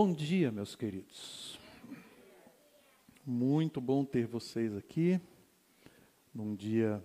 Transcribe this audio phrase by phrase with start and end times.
[0.00, 1.58] Bom dia, meus queridos.
[3.26, 5.20] Muito bom ter vocês aqui
[6.32, 7.02] num dia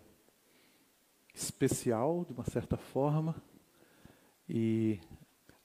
[1.34, 3.36] especial, de uma certa forma,
[4.48, 5.00] e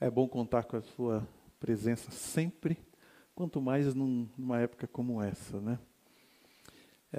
[0.00, 1.28] é bom contar com a sua
[1.60, 2.78] presença sempre,
[3.34, 5.78] quanto mais num, numa época como essa, né?
[7.12, 7.18] É,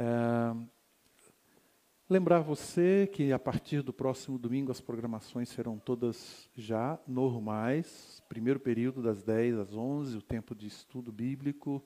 [2.10, 8.60] lembrar você que a partir do próximo domingo as programações serão todas já normais, primeiro
[8.60, 11.84] período das 10 às 11, o tempo de estudo bíblico,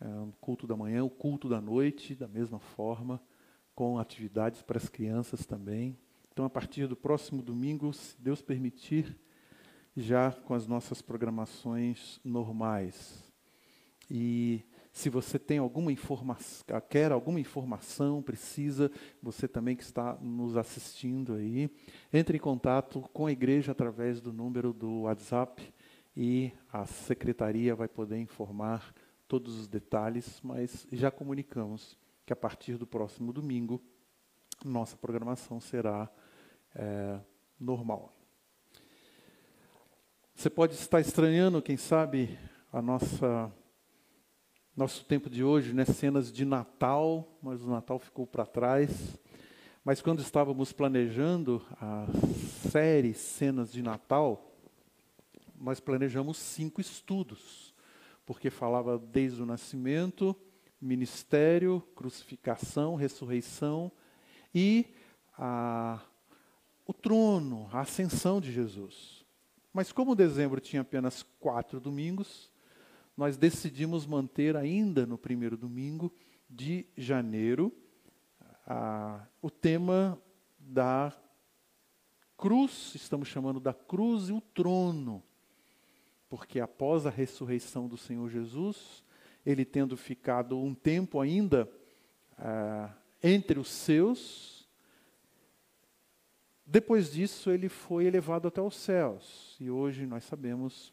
[0.00, 3.20] é, o culto da manhã, o culto da noite, da mesma forma,
[3.74, 5.98] com atividades para as crianças também.
[6.32, 9.18] Então, a partir do próximo domingo, se Deus permitir,
[9.94, 13.22] já com as nossas programações normais.
[14.10, 14.64] E
[14.96, 18.90] se você tem alguma informação, quer alguma informação, precisa,
[19.22, 21.70] você também que está nos assistindo aí,
[22.10, 25.62] entre em contato com a igreja através do número do WhatsApp
[26.16, 28.94] e a secretaria vai poder informar
[29.28, 33.82] todos os detalhes, mas já comunicamos que a partir do próximo domingo
[34.64, 36.10] nossa programação será
[36.74, 37.20] é,
[37.60, 38.16] normal.
[40.34, 42.38] Você pode estar estranhando, quem sabe,
[42.72, 43.52] a nossa
[44.76, 49.18] nosso tempo de hoje, né, cenas de Natal, mas o Natal ficou para trás.
[49.82, 52.06] Mas quando estávamos planejando a
[52.70, 54.54] série Cenas de Natal,
[55.58, 57.74] nós planejamos cinco estudos,
[58.26, 60.36] porque falava desde o nascimento,
[60.78, 63.90] ministério, crucificação, ressurreição
[64.54, 64.84] e
[65.38, 66.02] a,
[66.86, 69.24] o trono, a ascensão de Jesus.
[69.72, 72.50] Mas como dezembro tinha apenas quatro domingos,
[73.16, 76.12] nós decidimos manter ainda no primeiro domingo
[76.48, 77.72] de janeiro
[78.66, 80.20] a, o tema
[80.58, 81.12] da
[82.36, 85.22] cruz, estamos chamando da cruz e o trono,
[86.28, 89.02] porque após a ressurreição do Senhor Jesus,
[89.44, 91.70] ele tendo ficado um tempo ainda
[93.22, 94.68] entre os seus,
[96.66, 99.56] depois disso ele foi elevado até os céus.
[99.60, 100.92] E hoje nós sabemos,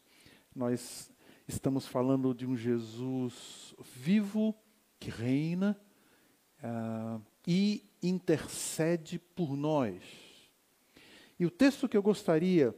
[0.54, 1.12] nós
[1.46, 4.54] Estamos falando de um Jesus vivo,
[4.98, 5.78] que reina
[6.62, 10.02] uh, e intercede por nós.
[11.38, 12.74] E o texto que eu gostaria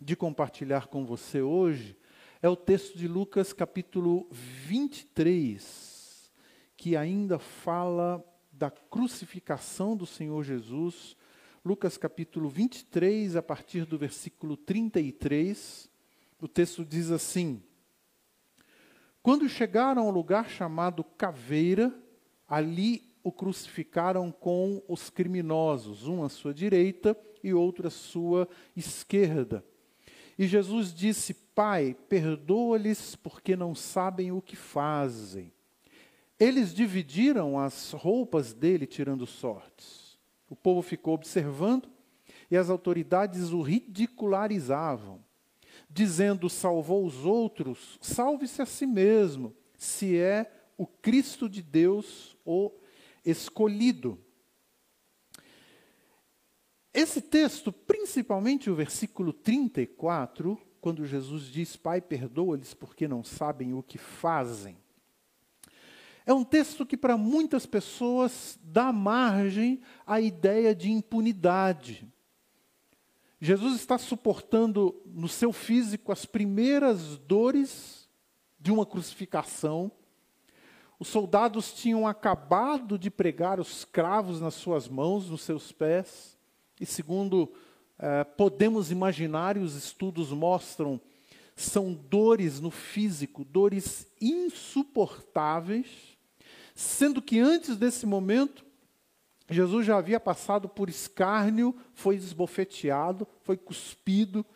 [0.00, 1.96] de compartilhar com você hoje
[2.40, 6.30] é o texto de Lucas capítulo 23,
[6.76, 11.16] que ainda fala da crucificação do Senhor Jesus.
[11.64, 15.90] Lucas capítulo 23, a partir do versículo 33,
[16.40, 17.60] o texto diz assim:
[19.22, 21.94] quando chegaram ao lugar chamado Caveira,
[22.48, 29.64] ali o crucificaram com os criminosos, um à sua direita e outro à sua esquerda.
[30.38, 35.52] E Jesus disse: Pai, perdoa-lhes porque não sabem o que fazem.
[36.38, 40.18] Eles dividiram as roupas dele, tirando sortes.
[40.48, 41.90] O povo ficou observando
[42.50, 45.22] e as autoridades o ridicularizavam
[45.90, 52.72] dizendo: salvou os outros, salve-se a si mesmo, se é o Cristo de Deus, o
[53.24, 54.18] escolhido.
[56.92, 63.82] Esse texto, principalmente o versículo 34, quando Jesus diz: Pai, perdoa-lhes porque não sabem o
[63.82, 64.76] que fazem.
[66.26, 72.08] É um texto que, para muitas pessoas, dá margem à ideia de impunidade.
[73.40, 78.06] Jesus está suportando no seu físico as primeiras dores
[78.58, 79.90] de uma crucificação.
[80.98, 86.36] Os soldados tinham acabado de pregar os cravos nas suas mãos, nos seus pés,
[86.78, 87.50] e segundo
[87.98, 91.00] eh, podemos imaginar, e os estudos mostram,
[91.56, 95.86] são dores no físico, dores insuportáveis,
[96.74, 98.66] sendo que antes desse momento,
[99.50, 104.46] Jesus já havia passado por escárnio, foi esbofeteado, foi cuspido,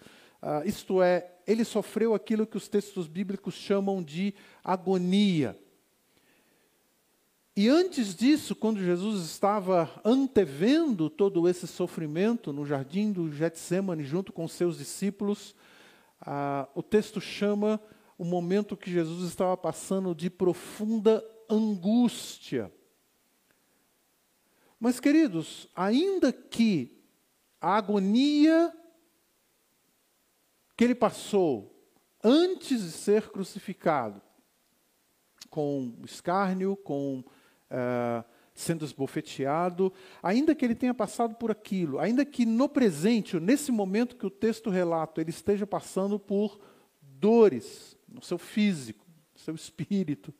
[0.41, 4.32] uh, isto é, ele sofreu aquilo que os textos bíblicos chamam de
[4.62, 5.58] agonia.
[7.56, 14.32] E antes disso, quando Jesus estava antevendo todo esse sofrimento no jardim do Getsemane, junto
[14.32, 15.55] com seus discípulos,
[16.23, 17.81] uh, o texto chama
[18.17, 22.73] o momento que Jesus estava passando de profunda angústia.
[24.85, 27.03] Mas, queridos, ainda que
[27.59, 28.71] a agonia
[30.77, 31.91] que ele passou
[32.23, 34.21] antes de ser crucificado,
[35.49, 38.23] com escárnio, com uh,
[38.53, 39.91] sendo esbofeteado,
[40.23, 44.31] ainda que ele tenha passado por aquilo, ainda que no presente, nesse momento que o
[44.31, 46.61] texto relata, ele esteja passando por
[47.01, 50.35] dores, no seu físico, no seu espírito.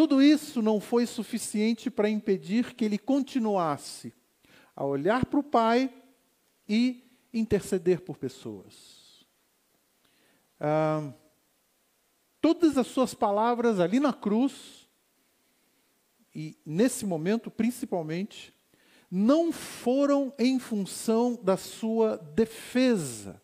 [0.00, 4.14] Tudo isso não foi suficiente para impedir que ele continuasse
[4.74, 5.92] a olhar para o Pai
[6.66, 7.04] e
[7.34, 9.26] interceder por pessoas.
[10.58, 11.12] Ah,
[12.40, 14.88] todas as suas palavras ali na cruz,
[16.34, 18.54] e nesse momento principalmente,
[19.10, 23.42] não foram em função da sua defesa.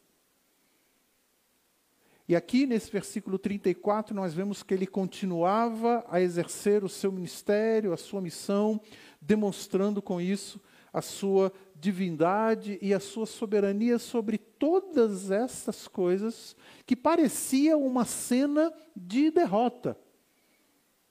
[2.28, 7.92] E aqui nesse versículo 34 nós vemos que ele continuava a exercer o seu ministério,
[7.92, 8.80] a sua missão,
[9.20, 10.60] demonstrando com isso
[10.92, 16.56] a sua divindade e a sua soberania sobre todas essas coisas
[16.86, 19.96] que parecia uma cena de derrota.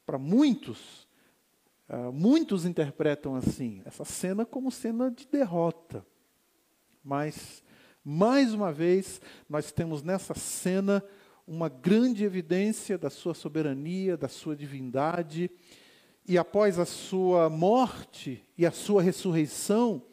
[0.05, 1.07] Para muitos,
[1.87, 6.05] uh, muitos interpretam assim, essa cena como cena de derrota.
[7.03, 7.63] Mas
[8.07, 9.19] mais uma vez,
[9.49, 11.03] nós temos nessa cena
[11.47, 15.49] uma grande evidência da sua soberania, da sua divindade,
[16.27, 20.03] e após a sua morte e a sua ressurreição,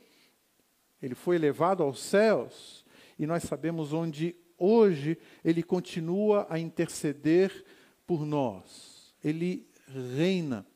[1.03, 2.83] ele foi levado aos céus,
[3.19, 7.63] e nós sabemos onde hoje ele continua a interceder
[8.07, 9.15] por nós.
[9.23, 9.69] Ele
[10.17, 10.67] reina,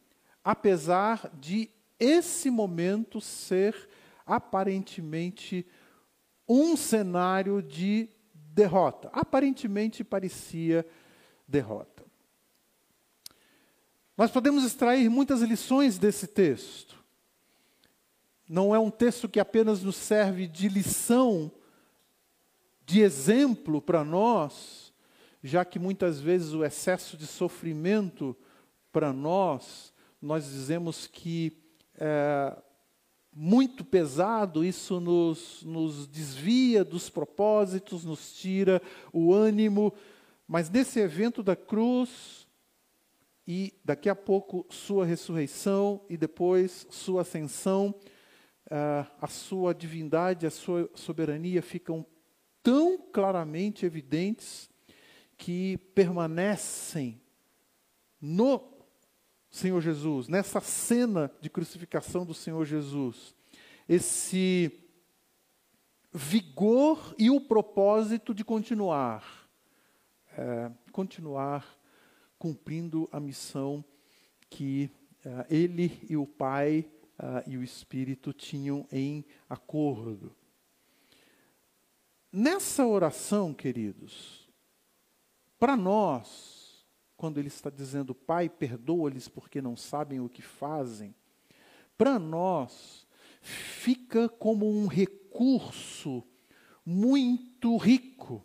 [0.44, 3.88] apesar de esse momento ser
[4.26, 5.66] aparentemente
[6.48, 9.08] um cenário de derrota.
[9.12, 10.86] Aparentemente parecia
[11.46, 12.04] derrota.
[14.16, 16.96] Nós podemos extrair muitas lições desse texto.
[18.48, 21.50] Não é um texto que apenas nos serve de lição,
[22.84, 24.92] de exemplo para nós,
[25.42, 28.36] já que muitas vezes o excesso de sofrimento
[28.90, 31.62] para nós, nós dizemos que
[31.98, 32.56] é,
[33.38, 38.80] muito pesado, isso nos, nos desvia dos propósitos, nos tira
[39.12, 39.92] o ânimo.
[40.48, 42.48] Mas nesse evento da cruz,
[43.46, 47.94] e daqui a pouco sua ressurreição, e depois sua ascensão,
[48.68, 52.06] uh, a sua divindade, a sua soberania ficam
[52.62, 54.70] tão claramente evidentes
[55.36, 57.20] que permanecem
[58.18, 58.75] no
[59.56, 63.34] Senhor Jesus, nessa cena de crucificação do Senhor Jesus,
[63.88, 64.70] esse
[66.12, 69.48] vigor e o propósito de continuar,
[70.36, 71.66] é, continuar
[72.38, 73.82] cumprindo a missão
[74.50, 74.90] que
[75.24, 76.84] é, ele e o Pai
[77.18, 80.36] é, e o Espírito tinham em acordo.
[82.30, 84.50] Nessa oração, queridos,
[85.58, 86.55] para nós,
[87.16, 91.14] quando ele está dizendo, Pai, perdoa-lhes porque não sabem o que fazem,
[91.96, 93.06] para nós
[93.40, 96.22] fica como um recurso
[96.84, 98.44] muito rico,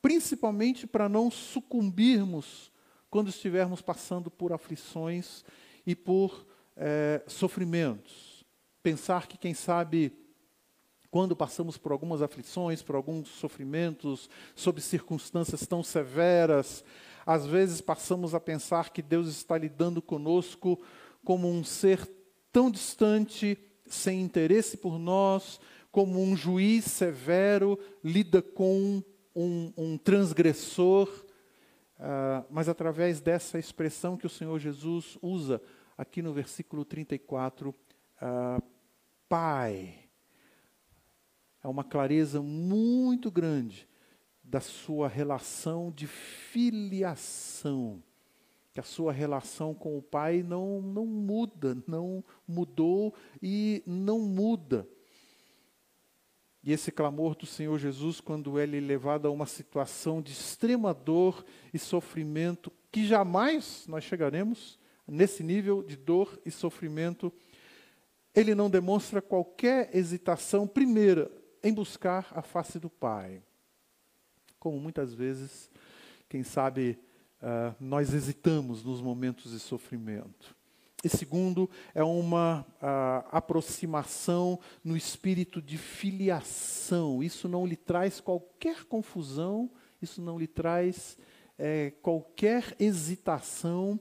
[0.00, 2.70] principalmente para não sucumbirmos
[3.10, 5.44] quando estivermos passando por aflições
[5.86, 6.46] e por
[6.76, 8.44] é, sofrimentos.
[8.82, 10.12] Pensar que, quem sabe,
[11.10, 16.84] quando passamos por algumas aflições, por alguns sofrimentos, sob circunstâncias tão severas,
[17.28, 20.80] às vezes passamos a pensar que Deus está lidando conosco
[21.22, 22.10] como um ser
[22.50, 25.60] tão distante, sem interesse por nós,
[25.92, 29.02] como um juiz severo lida com
[29.36, 31.06] um, um transgressor.
[31.98, 35.60] Uh, mas através dessa expressão que o Senhor Jesus usa
[35.98, 37.74] aqui no versículo 34, uh,
[38.22, 38.62] ah,
[39.28, 39.98] Pai,
[41.62, 43.86] é uma clareza muito grande
[44.48, 48.02] da sua relação de filiação.
[48.72, 54.88] Que a sua relação com o Pai não, não muda, não mudou e não muda.
[56.62, 60.94] E esse clamor do Senhor Jesus, quando ele é levado a uma situação de extrema
[60.94, 67.32] dor e sofrimento, que jamais nós chegaremos nesse nível de dor e sofrimento,
[68.34, 71.30] ele não demonstra qualquer hesitação, primeira,
[71.62, 73.42] em buscar a face do Pai
[74.58, 75.70] como muitas vezes,
[76.28, 76.98] quem sabe,
[77.42, 80.56] uh, nós hesitamos nos momentos de sofrimento.
[81.02, 87.22] E segundo, é uma uh, aproximação no espírito de filiação.
[87.22, 89.70] Isso não lhe traz qualquer confusão,
[90.02, 91.16] isso não lhe traz
[91.56, 93.98] é, qualquer hesitação,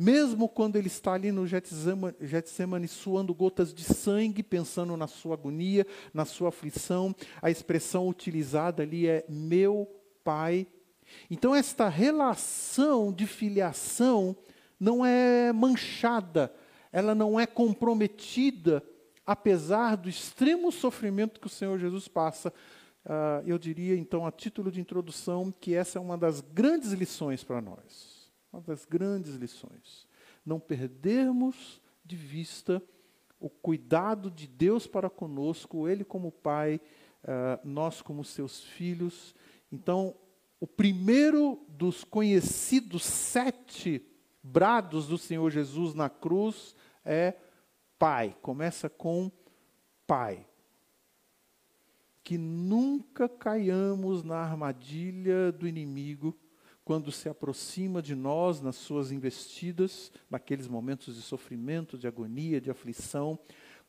[0.00, 5.86] mesmo quando ele está ali no Getsemane, suando gotas de sangue, pensando na sua agonia,
[6.14, 9.86] na sua aflição, a expressão utilizada ali é meu
[10.24, 10.66] pai.
[11.30, 14.34] Então, esta relação de filiação
[14.80, 16.50] não é manchada,
[16.90, 18.82] ela não é comprometida,
[19.26, 22.48] apesar do extremo sofrimento que o Senhor Jesus passa.
[23.04, 27.44] uh, eu diria então, a título de introdução, que essa é uma das grandes lições
[27.44, 28.19] para nós.
[28.52, 30.06] Uma das grandes lições.
[30.44, 32.82] Não perdermos de vista
[33.38, 36.80] o cuidado de Deus para conosco, Ele como Pai,
[37.24, 39.34] uh, nós como seus filhos.
[39.72, 40.14] Então,
[40.60, 44.04] o primeiro dos conhecidos sete
[44.42, 47.34] brados do Senhor Jesus na cruz é
[47.98, 48.36] Pai.
[48.42, 49.30] Começa com
[50.06, 50.46] Pai.
[52.22, 56.36] Que nunca caiamos na armadilha do inimigo
[56.84, 62.70] quando se aproxima de nós nas suas investidas, naqueles momentos de sofrimento, de agonia, de
[62.70, 63.38] aflição,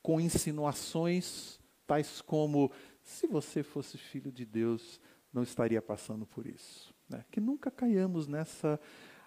[0.01, 2.71] com insinuações tais como:
[3.03, 5.00] se você fosse filho de Deus,
[5.33, 6.93] não estaria passando por isso.
[7.10, 7.24] Né?
[7.31, 8.79] Que nunca caiamos nessa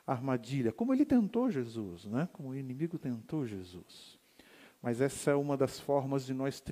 [0.06, 2.28] armadilha, como ele tentou Jesus, né?
[2.32, 4.18] como o inimigo tentou Jesus.
[4.82, 6.62] Mas essa é uma das formas de nós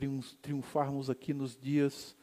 [0.42, 2.14] triunfarmos aqui nos dias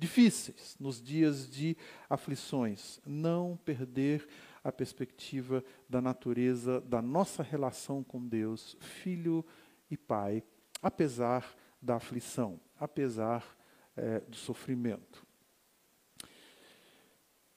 [0.00, 1.76] difíceis, nos dias de
[2.08, 2.98] aflições.
[3.06, 4.26] Não perder
[4.64, 9.44] a perspectiva da natureza da nossa relação com Deus, filho
[9.90, 10.42] e pai,
[10.82, 13.44] apesar da aflição, apesar
[13.94, 15.26] é, do sofrimento.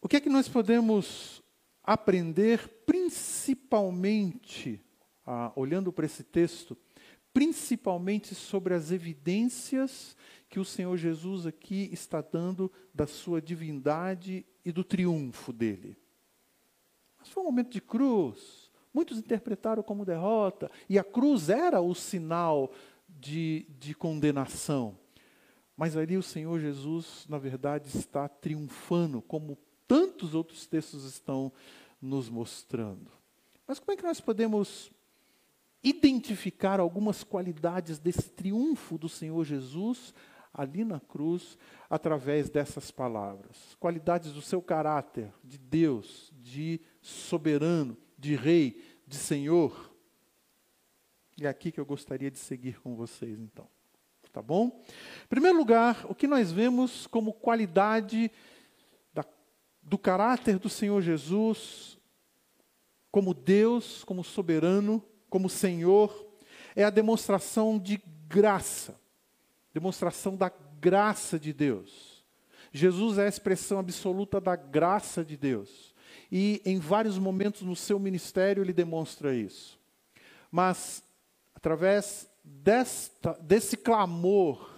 [0.01, 1.41] O que é que nós podemos
[1.81, 4.81] aprender, principalmente,
[5.25, 6.77] ah, olhando para esse texto,
[7.33, 10.15] principalmente sobre as evidências
[10.49, 15.97] que o Senhor Jesus aqui está dando da sua divindade e do triunfo dele?
[17.17, 18.71] Mas foi um momento de cruz.
[18.93, 22.71] Muitos interpretaram como derrota, e a cruz era o sinal
[23.09, 24.99] de, de condenação.
[25.75, 31.51] Mas ali o Senhor Jesus, na verdade, está triunfando, como tantos outros textos estão
[31.99, 33.11] nos mostrando.
[33.67, 34.91] Mas como é que nós podemos
[35.83, 40.13] identificar algumas qualidades desse triunfo do Senhor Jesus
[40.53, 41.57] ali na cruz
[41.89, 43.75] através dessas palavras?
[43.79, 49.93] Qualidades do seu caráter, de Deus, de soberano, de rei, de Senhor.
[51.37, 53.67] E é aqui que eu gostaria de seguir com vocês, então.
[54.31, 54.83] Tá bom?
[55.25, 58.31] Em primeiro lugar, o que nós vemos como qualidade
[59.83, 61.99] do caráter do Senhor Jesus
[63.11, 66.27] como Deus, como soberano, como Senhor,
[66.75, 68.95] é a demonstração de graça,
[69.73, 72.23] demonstração da graça de Deus.
[72.71, 75.91] Jesus é a expressão absoluta da graça de Deus.
[76.31, 79.79] E em vários momentos no seu ministério ele demonstra isso.
[80.51, 81.03] Mas,
[81.55, 84.69] através desta, desse clamor,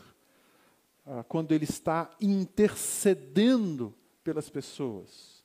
[1.05, 3.93] ah, quando ele está intercedendo
[4.23, 5.43] pelas pessoas.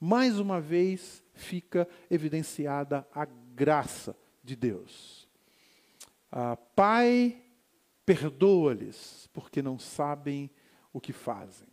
[0.00, 4.16] Mais uma vez fica evidenciada a graça
[4.46, 5.28] de Deus.
[6.30, 7.42] Ah, pai,
[8.06, 10.48] perdoa-lhes, porque não sabem
[10.92, 11.68] o que fazem.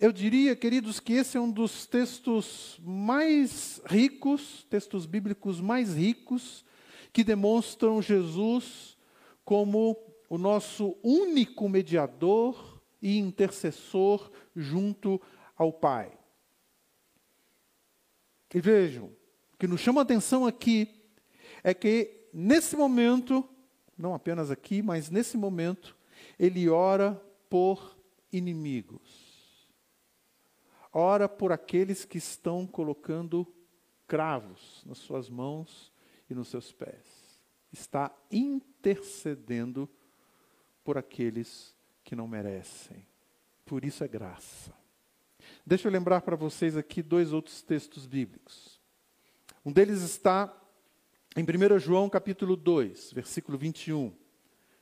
[0.00, 6.64] Eu diria, queridos, que esse é um dos textos mais ricos, textos bíblicos mais ricos,
[7.12, 8.96] que demonstram Jesus
[9.44, 9.96] como
[10.28, 15.20] o nosso único mediador e intercessor junto
[15.56, 16.16] ao Pai.
[18.54, 19.06] E vejam,
[19.52, 20.97] o que nos chama a atenção aqui
[21.68, 23.46] é que nesse momento,
[23.96, 25.94] não apenas aqui, mas nesse momento,
[26.38, 27.12] ele ora
[27.50, 27.94] por
[28.32, 29.68] inimigos.
[30.90, 33.46] Ora por aqueles que estão colocando
[34.06, 35.92] cravos nas suas mãos
[36.30, 37.38] e nos seus pés.
[37.70, 39.86] Está intercedendo
[40.82, 43.06] por aqueles que não merecem.
[43.66, 44.72] Por isso é graça.
[45.66, 48.80] Deixa eu lembrar para vocês aqui dois outros textos bíblicos.
[49.62, 50.54] Um deles está
[51.38, 54.12] em 1 João capítulo 2, versículo 21.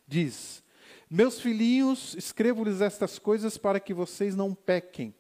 [0.09, 0.63] Diz:
[1.11, 5.15] Meus filhinhos, escrevo-lhes estas coisas para que vocês não pequem.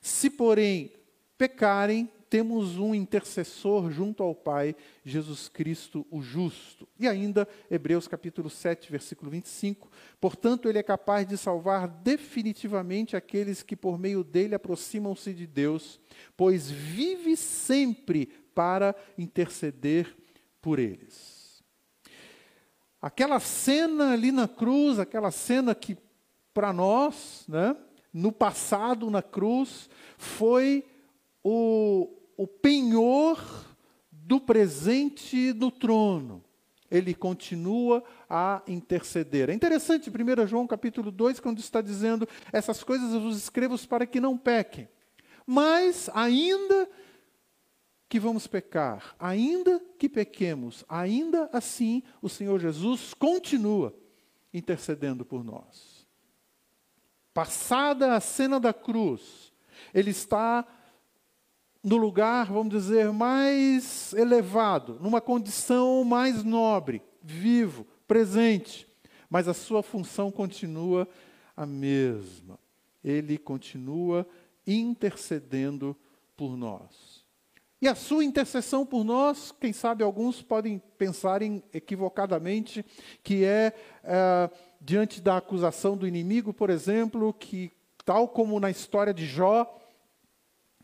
[0.00, 0.92] Se, porém,
[1.38, 6.88] pecarem, temos um intercessor junto ao Pai, Jesus Cristo o justo.
[6.98, 9.88] E ainda, Hebreus capítulo 7, versículo 25.
[10.20, 16.00] Portanto, ele é capaz de salvar definitivamente aqueles que por meio dele aproximam-se de Deus,
[16.36, 20.23] pois vive sempre para interceder
[20.64, 21.62] por eles.
[23.02, 25.94] Aquela cena ali na cruz, aquela cena que
[26.54, 27.76] para nós, né,
[28.10, 30.82] no passado na cruz, foi
[31.42, 33.38] o, o penhor
[34.10, 36.42] do presente no trono.
[36.90, 39.50] Ele continua a interceder.
[39.50, 44.06] É interessante, 1 João capítulo 2, quando está dizendo: essas coisas eu vos escrevo para
[44.06, 44.88] que não pequem.
[45.46, 46.88] Mas, ainda
[48.14, 53.92] que vamos pecar, ainda que pequemos, ainda assim o Senhor Jesus continua
[54.52, 56.06] intercedendo por nós.
[57.32, 59.52] Passada a cena da cruz,
[59.92, 60.64] ele está
[61.82, 68.86] no lugar, vamos dizer, mais elevado, numa condição mais nobre, vivo, presente,
[69.28, 71.08] mas a sua função continua
[71.56, 72.60] a mesma.
[73.02, 74.24] Ele continua
[74.64, 75.96] intercedendo
[76.36, 77.13] por nós.
[77.84, 82.82] E a sua intercessão por nós, quem sabe alguns podem pensar em, equivocadamente
[83.22, 84.50] que é, é
[84.80, 87.70] diante da acusação do inimigo, por exemplo, que,
[88.02, 89.70] tal como na história de Jó,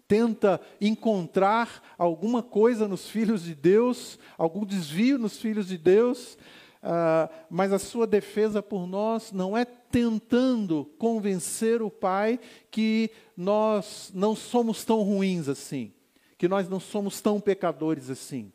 [0.06, 6.34] tenta encontrar alguma coisa nos filhos de Deus, algum desvio nos filhos de Deus,
[6.82, 12.38] uh, mas a sua defesa por nós não é tentando convencer o Pai
[12.70, 15.94] que nós não somos tão ruins assim
[16.40, 18.50] que nós não somos tão pecadores assim.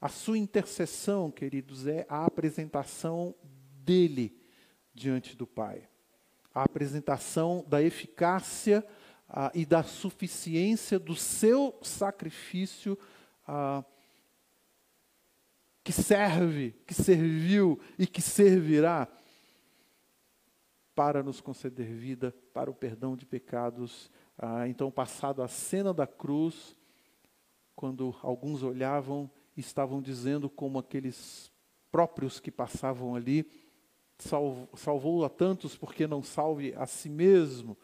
[0.00, 3.34] A sua intercessão, queridos, é a apresentação
[3.84, 4.40] dele
[4.94, 5.88] diante do Pai.
[6.54, 8.86] A apresentação da eficácia
[9.28, 12.96] ah, e da suficiência do seu sacrifício
[13.44, 13.84] ah,
[15.82, 19.08] que serve, que serviu e que servirá
[20.94, 24.08] para nos conceder vida, para o perdão de pecados.
[24.38, 26.78] Ah, então, passado a cena da cruz,
[27.78, 31.48] quando alguns olhavam e estavam dizendo como aqueles
[31.92, 33.48] próprios que passavam ali,
[34.18, 37.78] salvou, salvou a tantos porque não salve a si mesmo,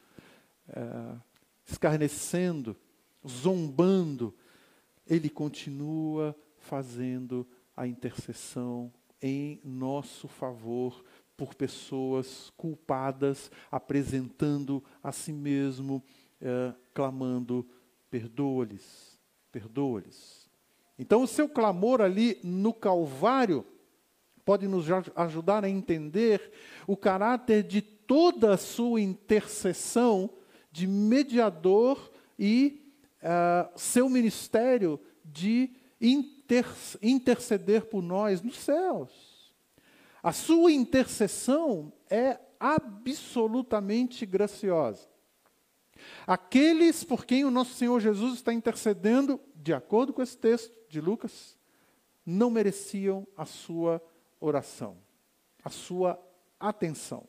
[0.68, 1.16] é,
[1.64, 2.76] escarnecendo,
[3.24, 4.34] zombando,
[5.06, 7.46] ele continua fazendo
[7.76, 11.04] a intercessão em nosso favor
[11.36, 16.02] por pessoas culpadas, apresentando a si mesmo,
[16.40, 17.64] é, clamando:
[18.10, 19.13] perdoa-lhes
[19.54, 20.50] perdoa-lhes.
[20.99, 23.64] Então, o seu clamor ali no Calvário
[24.44, 26.50] pode nos ajudar a entender
[26.88, 30.28] o caráter de toda a sua intercessão
[30.73, 36.66] de mediador e uh, seu ministério de inter
[37.00, 39.55] interceder por nós nos céus.
[40.20, 45.14] A sua intercessão é absolutamente graciosa.
[46.26, 51.00] Aqueles por quem o nosso Senhor Jesus está intercedendo, de acordo com esse texto de
[51.00, 51.57] Lucas,
[52.24, 53.98] não mereciam a sua
[54.38, 54.98] oração,
[55.64, 56.22] a sua
[56.61, 57.27] atenção.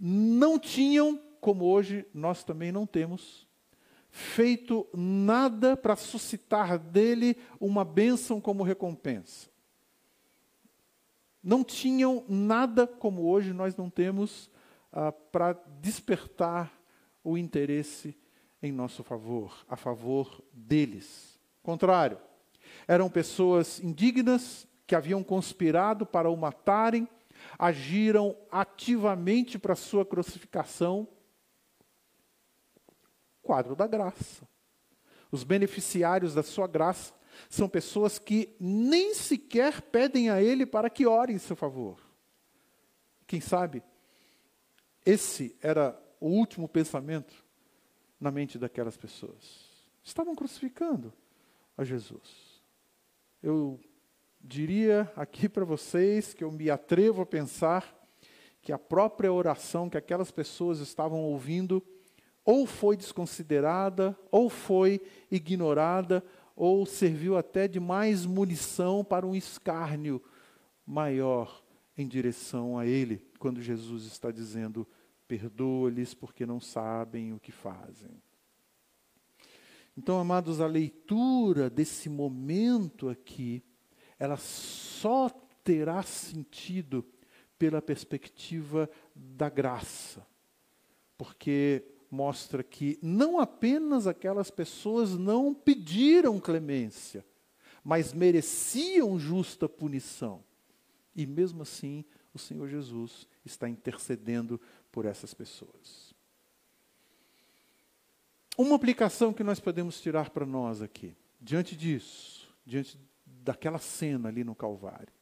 [0.00, 3.46] Não tinham, como hoje nós também não temos,
[4.08, 9.50] feito nada para suscitar dele uma bênção como recompensa.
[11.42, 14.50] Não tinham nada como hoje nós não temos
[14.90, 16.72] ah, para despertar
[17.22, 18.16] o interesse
[18.62, 21.38] em nosso favor, a favor deles.
[21.62, 22.18] Contrário,
[22.86, 27.08] eram pessoas indignas que haviam conspirado para o matarem,
[27.58, 31.08] agiram ativamente para sua crucificação.
[33.42, 34.46] Quadro da graça.
[35.30, 37.12] Os beneficiários da sua graça
[37.48, 41.98] são pessoas que nem sequer pedem a Ele para que ore em seu favor.
[43.26, 43.82] Quem sabe,
[45.04, 47.41] esse era o último pensamento
[48.22, 49.68] na mente daquelas pessoas.
[50.00, 51.12] Estavam crucificando
[51.76, 52.62] a Jesus.
[53.42, 53.80] Eu
[54.40, 57.92] diria aqui para vocês que eu me atrevo a pensar
[58.62, 61.84] que a própria oração que aquelas pessoas estavam ouvindo
[62.44, 70.22] ou foi desconsiderada, ou foi ignorada, ou serviu até de mais munição para um escárnio
[70.86, 71.60] maior
[71.96, 74.86] em direção a ele, quando Jesus está dizendo:
[75.32, 78.22] perdoa-lhes porque não sabem o que fazem.
[79.96, 83.64] Então, amados, a leitura desse momento aqui,
[84.18, 85.30] ela só
[85.64, 87.02] terá sentido
[87.58, 90.26] pela perspectiva da graça,
[91.16, 97.24] porque mostra que não apenas aquelas pessoas não pediram clemência,
[97.82, 100.44] mas mereciam justa punição.
[101.16, 104.60] E mesmo assim, o Senhor Jesus está intercedendo
[104.92, 106.14] por essas pessoas.
[108.56, 114.44] Uma aplicação que nós podemos tirar para nós aqui, diante disso, diante daquela cena ali
[114.44, 115.12] no Calvário,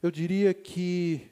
[0.00, 1.28] eu diria que,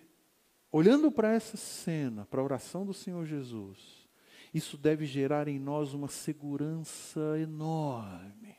[0.71, 4.09] olhando para essa cena, para a oração do Senhor Jesus,
[4.53, 8.57] isso deve gerar em nós uma segurança enorme.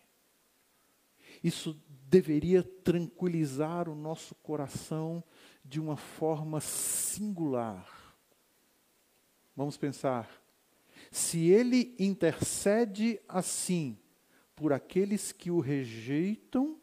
[1.44, 5.24] Isso deveria tranquilizar o nosso coração
[5.64, 7.88] de uma forma singular.
[9.56, 10.42] Vamos pensar.
[11.12, 13.98] Se ele intercede assim
[14.56, 16.80] por aqueles que o rejeitam,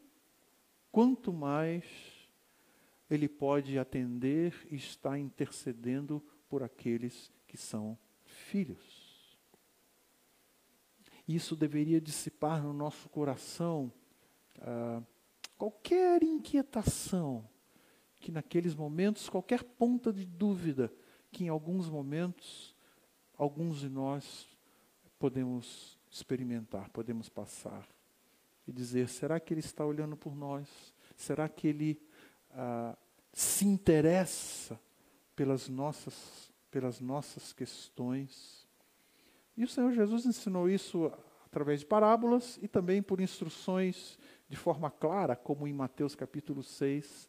[0.91, 1.85] quanto mais
[3.09, 9.37] ele pode atender e estar intercedendo por aqueles que são filhos.
[11.27, 13.91] Isso deveria dissipar no nosso coração
[14.61, 15.01] ah,
[15.57, 17.47] qualquer inquietação,
[18.19, 20.91] que naqueles momentos, qualquer ponta de dúvida,
[21.31, 22.75] que em alguns momentos,
[23.37, 24.47] alguns de nós
[25.17, 27.87] podemos experimentar, podemos passar.
[28.67, 30.67] E dizer: será que Ele está olhando por nós?
[31.15, 32.01] Será que Ele
[32.51, 32.97] ah,
[33.33, 34.79] se interessa
[35.35, 38.67] pelas nossas, pelas nossas questões?
[39.57, 41.11] E o Senhor Jesus ensinou isso
[41.45, 47.27] através de parábolas e também por instruções de forma clara, como em Mateus capítulo 6.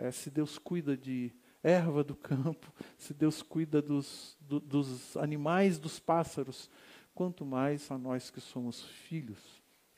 [0.00, 1.32] É, se Deus cuida de
[1.62, 6.70] erva do campo, se Deus cuida dos, do, dos animais, dos pássaros,
[7.14, 9.38] quanto mais a nós que somos filhos,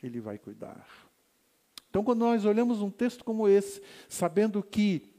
[0.02, 0.86] Ele vai cuidar.
[1.90, 5.12] Então, quando nós olhamos um texto como esse, sabendo que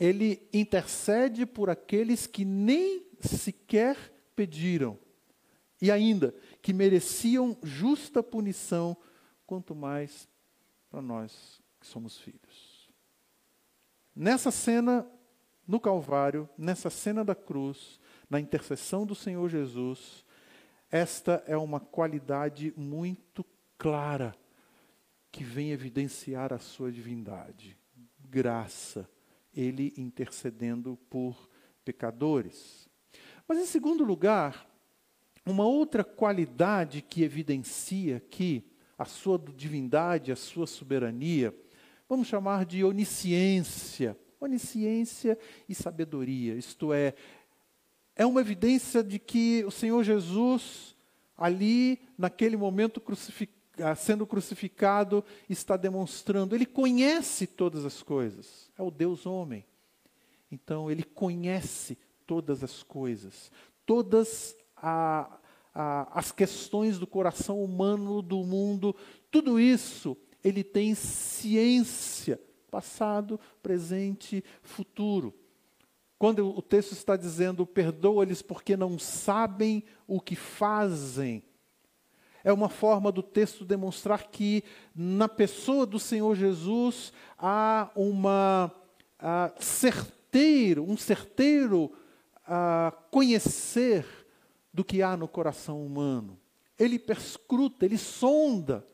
[0.00, 3.96] ele intercede por aqueles que nem sequer
[4.34, 4.98] pediram,
[5.80, 8.96] e ainda que mereciam justa punição,
[9.46, 10.28] quanto mais
[10.90, 12.71] para nós que somos filhos.
[14.14, 15.06] Nessa cena
[15.66, 17.98] no Calvário, nessa cena da cruz,
[18.28, 20.24] na intercessão do Senhor Jesus,
[20.90, 23.44] esta é uma qualidade muito
[23.78, 24.34] clara
[25.30, 27.78] que vem evidenciar a sua divindade.
[28.28, 29.08] Graça,
[29.54, 31.48] ele intercedendo por
[31.84, 32.88] pecadores.
[33.48, 34.68] Mas, em segundo lugar,
[35.46, 41.54] uma outra qualidade que evidencia aqui a sua divindade, a sua soberania,
[42.12, 44.14] vamos chamar de onisciência.
[44.38, 47.14] Onisciência e sabedoria, isto é,
[48.14, 50.94] é uma evidência de que o Senhor Jesus,
[51.34, 53.02] ali, naquele momento
[53.78, 59.64] ah, sendo crucificado, está demonstrando, ele conhece todas as coisas, é o Deus homem.
[60.50, 61.96] Então, ele conhece
[62.26, 63.50] todas as coisas,
[63.86, 65.38] todas a,
[65.74, 68.94] a, as questões do coração humano, do mundo,
[69.30, 75.34] tudo isso, ele tem ciência, passado, presente, futuro.
[76.18, 81.42] Quando o texto está dizendo, perdoa-lhes porque não sabem o que fazem,
[82.44, 88.74] é uma forma do texto demonstrar que na pessoa do Senhor Jesus há uma
[89.60, 91.92] certeiro, um certeiro
[93.10, 94.04] conhecer
[94.74, 96.36] do que há no coração humano.
[96.78, 98.84] Ele perscruta, ele sonda,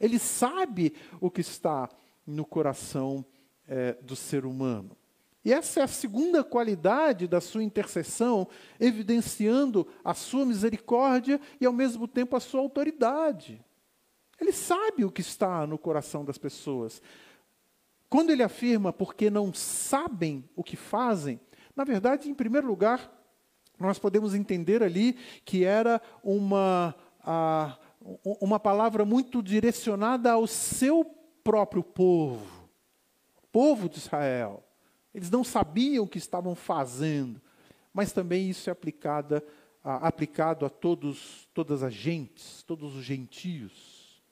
[0.00, 1.88] ele sabe o que está
[2.26, 3.24] no coração
[3.66, 4.96] é, do ser humano.
[5.44, 11.72] E essa é a segunda qualidade da sua intercessão, evidenciando a sua misericórdia e, ao
[11.72, 13.64] mesmo tempo, a sua autoridade.
[14.40, 17.00] Ele sabe o que está no coração das pessoas.
[18.08, 21.40] Quando ele afirma porque não sabem o que fazem,
[21.74, 23.10] na verdade, em primeiro lugar,
[23.78, 31.04] nós podemos entender ali que era uma, a, uma palavra muito direcionada ao seu
[31.42, 32.68] próprio povo,
[33.50, 34.64] povo de Israel.
[35.14, 37.40] Eles não sabiam o que estavam fazendo,
[37.92, 39.44] mas também isso é aplicada,
[39.82, 44.22] aplicado a todos, todas as gentes, todos os gentios.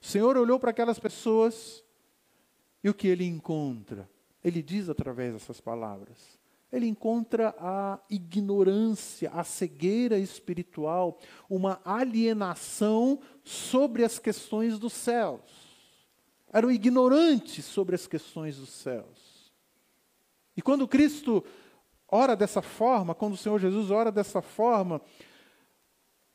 [0.00, 1.84] O Senhor olhou para aquelas pessoas
[2.82, 4.08] e o que ele encontra?
[4.42, 6.38] Ele diz através dessas palavras:
[6.72, 15.40] ele encontra a ignorância, a cegueira espiritual, uma alienação sobre as questões dos céus.
[16.52, 19.52] Eram ignorantes sobre as questões dos céus.
[20.56, 21.44] E quando Cristo
[22.06, 25.00] ora dessa forma, quando o Senhor Jesus ora dessa forma,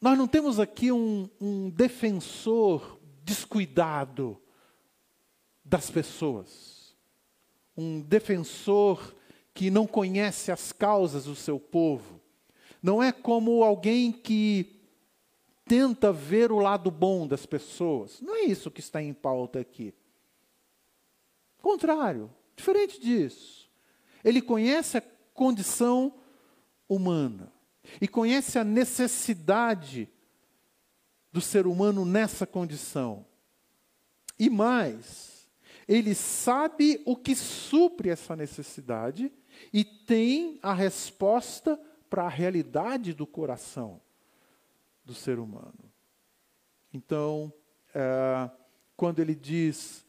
[0.02, 4.42] nós não temos aqui um, um defensor descuidado
[5.64, 6.96] das pessoas,
[7.76, 9.16] um defensor
[9.56, 12.20] que não conhece as causas do seu povo.
[12.84, 14.82] Não é como alguém que
[15.66, 18.20] tenta ver o lado bom das pessoas.
[18.20, 19.94] Não é isso que está em pauta aqui.
[21.62, 23.72] Contrário, diferente disso.
[24.26, 26.14] Ele conhece a condição
[26.88, 27.52] humana
[28.02, 30.10] e conhece a necessidade
[31.32, 33.26] do ser humano nessa condição.
[34.38, 35.50] E mais,
[35.88, 39.32] ele sabe o que supre essa necessidade
[39.74, 44.02] e tem a resposta para a realidade do coração
[45.04, 45.92] do ser humano.
[46.94, 47.54] Então,
[47.94, 48.50] é,
[48.96, 50.06] quando ele diz,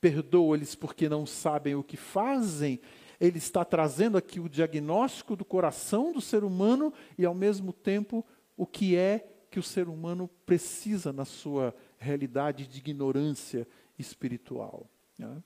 [0.00, 2.80] perdoa-lhes porque não sabem o que fazem,
[3.20, 8.24] ele está trazendo aqui o diagnóstico do coração do ser humano e, ao mesmo tempo,
[8.56, 13.66] o que é que o ser humano precisa na sua realidade de ignorância
[13.98, 14.88] espiritual.
[15.18, 15.42] Né?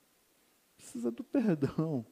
[0.77, 2.05] Precisa do perdão.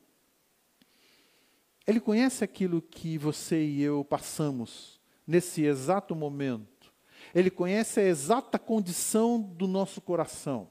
[1.86, 6.94] Ele conhece aquilo que você e eu passamos nesse exato momento.
[7.34, 10.70] Ele conhece a exata condição do nosso coração.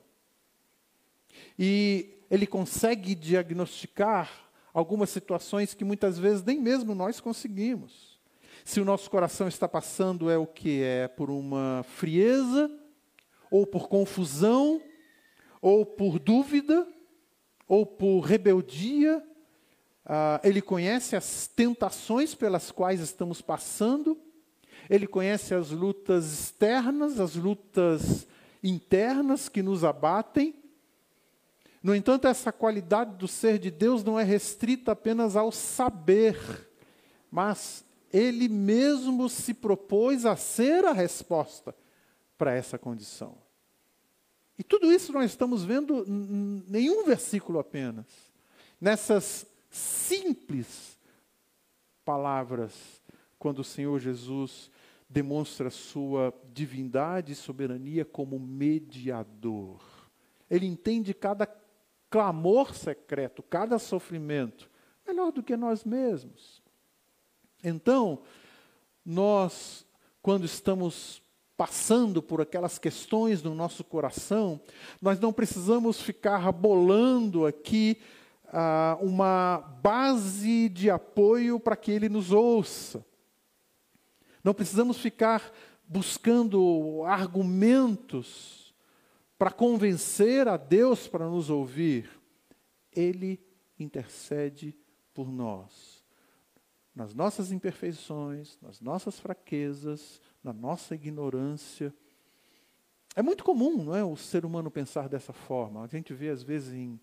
[1.58, 8.20] E ele consegue diagnosticar algumas situações que muitas vezes nem mesmo nós conseguimos.
[8.64, 12.70] Se o nosso coração está passando é o que é por uma frieza,
[13.50, 14.80] ou por confusão,
[15.60, 16.86] ou por dúvida,
[17.66, 19.22] ou por rebeldia.
[20.12, 24.18] Ah, ele conhece as tentações pelas quais estamos passando.
[24.88, 28.26] Ele conhece as lutas externas, as lutas
[28.60, 30.52] internas que nos abatem.
[31.80, 36.36] No entanto, essa qualidade do ser de Deus não é restrita apenas ao saber,
[37.30, 41.72] mas ele mesmo se propôs a ser a resposta
[42.36, 43.38] para essa condição.
[44.58, 48.06] E tudo isso nós estamos vendo em nenhum versículo apenas.
[48.80, 50.98] Nessas simples
[52.04, 53.00] palavras,
[53.38, 54.70] quando o Senhor Jesus
[55.08, 59.80] demonstra sua divindade e soberania como mediador.
[60.48, 61.48] Ele entende cada
[62.08, 64.68] clamor secreto, cada sofrimento,
[65.06, 66.62] melhor do que nós mesmos.
[67.62, 68.22] Então,
[69.04, 69.86] nós,
[70.20, 71.22] quando estamos
[71.56, 74.60] passando por aquelas questões no nosso coração,
[75.00, 78.00] nós não precisamos ficar bolando aqui
[78.52, 83.04] ah, uma base de apoio para que Ele nos ouça.
[84.42, 85.52] Não precisamos ficar
[85.86, 88.74] buscando argumentos
[89.38, 92.10] para convencer a Deus para nos ouvir,
[92.92, 93.40] Ele
[93.78, 94.76] intercede
[95.14, 96.04] por nós.
[96.94, 101.94] Nas nossas imperfeições, nas nossas fraquezas, na nossa ignorância.
[103.14, 105.82] É muito comum, não é, o ser humano pensar dessa forma.
[105.82, 107.00] A gente vê às vezes em,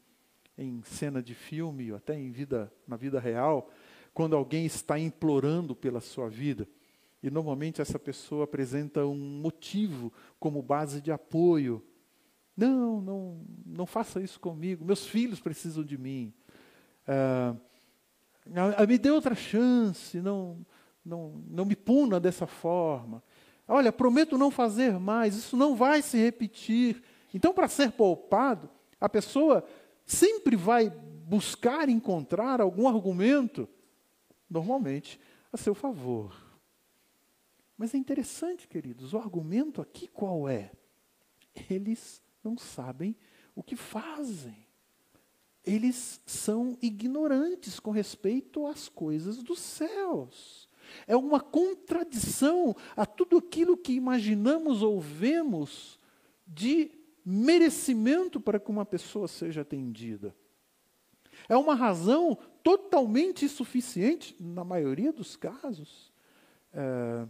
[0.58, 3.70] em cena de filme, ou até em vida, na vida real,
[4.14, 6.68] quando alguém está implorando pela sua vida.
[7.22, 11.84] E normalmente essa pessoa apresenta um motivo como base de apoio
[12.58, 14.84] não, não, não faça isso comigo.
[14.84, 16.34] Meus filhos precisam de mim.
[17.08, 17.56] Ah,
[18.88, 20.20] me dê outra chance.
[20.20, 20.66] Não,
[21.06, 23.22] não, não me puna dessa forma.
[23.68, 25.36] Olha, prometo não fazer mais.
[25.36, 27.04] Isso não vai se repetir.
[27.32, 28.68] Então, para ser poupado,
[29.00, 29.64] a pessoa
[30.08, 33.68] sempre vai buscar encontrar algum argumento,
[34.50, 35.20] normalmente
[35.52, 36.34] a seu favor.
[37.78, 40.72] Mas é interessante, queridos, o argumento aqui qual é?
[41.70, 43.16] Eles não sabem
[43.54, 44.66] o que fazem.
[45.64, 50.70] Eles são ignorantes com respeito às coisas dos céus.
[51.06, 56.00] É uma contradição a tudo aquilo que imaginamos ou vemos
[56.48, 56.97] de
[57.30, 60.34] merecimento para que uma pessoa seja atendida.
[61.50, 66.10] É uma razão totalmente insuficiente, na maioria dos casos,
[66.74, 67.28] é,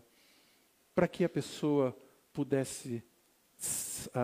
[0.94, 1.98] para que a pessoa
[2.32, 3.04] pudesse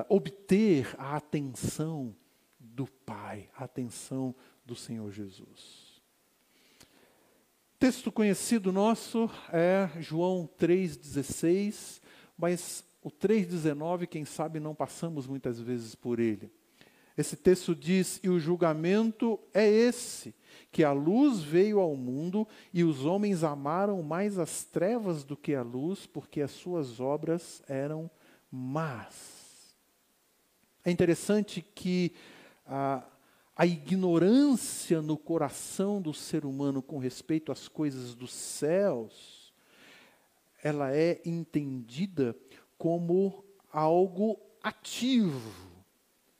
[0.09, 2.15] obter a atenção
[2.59, 5.99] do Pai, a atenção do Senhor Jesus.
[7.79, 11.99] Texto conhecido nosso é João 3,16,
[12.37, 16.49] mas o 3,19, quem sabe não passamos muitas vezes por ele.
[17.17, 20.33] Esse texto diz: E o julgamento é esse,
[20.71, 25.53] que a luz veio ao mundo e os homens amaram mais as trevas do que
[25.53, 28.09] a luz, porque as suas obras eram
[28.49, 29.75] mas.
[30.83, 32.13] É interessante que
[32.65, 33.03] a,
[33.55, 39.53] a ignorância no coração do ser humano com respeito às coisas dos céus,
[40.63, 42.35] ela é entendida
[42.83, 45.53] como algo ativo.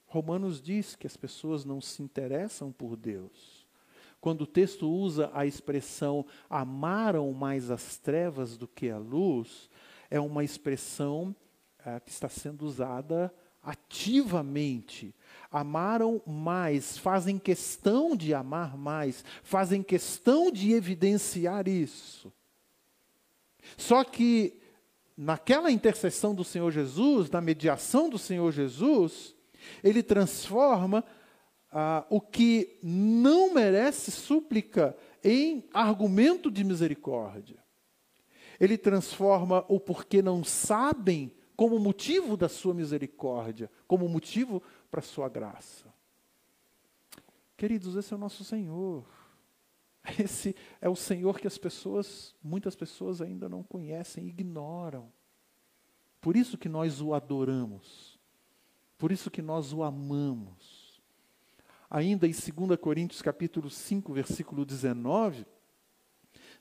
[0.06, 3.66] Romanos diz que as pessoas não se interessam por Deus.
[4.20, 9.70] Quando o texto usa a expressão amaram mais as trevas do que a luz,
[10.12, 11.34] é uma expressão
[11.80, 15.16] é, que está sendo usada ativamente.
[15.50, 22.34] Amaram mais, fazem questão de amar mais, fazem questão de evidenciar isso.
[23.78, 24.62] Só que
[25.18, 29.36] naquela intercessão do Senhor Jesus, na mediação do Senhor Jesus,
[29.84, 31.04] ele transforma
[31.72, 37.64] ah, o que não merece súplica em argumento de misericórdia.
[38.60, 45.04] Ele transforma o porquê não sabem como motivo da sua misericórdia, como motivo para a
[45.04, 45.94] sua graça.
[47.56, 49.06] Queridos, esse é o nosso Senhor.
[50.20, 55.12] Esse é o Senhor que as pessoas, muitas pessoas ainda não conhecem, ignoram.
[56.20, 58.20] Por isso que nós o adoramos.
[58.98, 61.02] Por isso que nós o amamos.
[61.90, 65.46] Ainda em 2 Coríntios capítulo 5, versículo 19,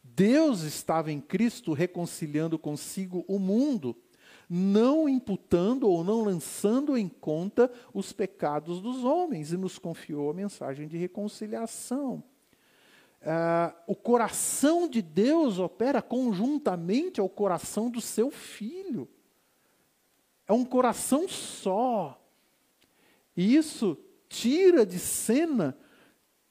[0.03, 3.97] Deus estava em Cristo reconciliando consigo o mundo,
[4.49, 10.35] não imputando ou não lançando em conta os pecados dos homens, e nos confiou a
[10.35, 12.23] mensagem de reconciliação.
[13.23, 19.09] Uh, o coração de Deus opera conjuntamente ao coração do seu filho.
[20.49, 22.21] É um coração só.
[23.37, 23.97] E isso
[24.29, 25.79] tira de cena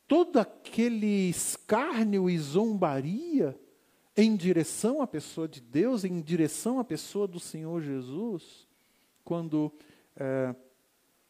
[0.08, 3.60] todo aquele escárnio e zombaria
[4.16, 8.68] em direção à pessoa de Deus, em direção à pessoa do Senhor Jesus,
[9.24, 9.74] quando
[10.16, 10.56] é,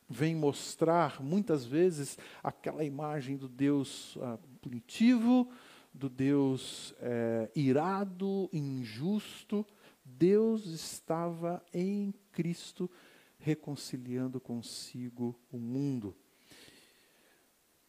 [0.10, 5.50] vem mostrar muitas vezes aquela imagem do Deus ah, punitivo,
[5.94, 9.66] do Deus é, irado, injusto.
[10.06, 12.90] Deus estava em Cristo
[13.38, 16.16] reconciliando consigo o mundo.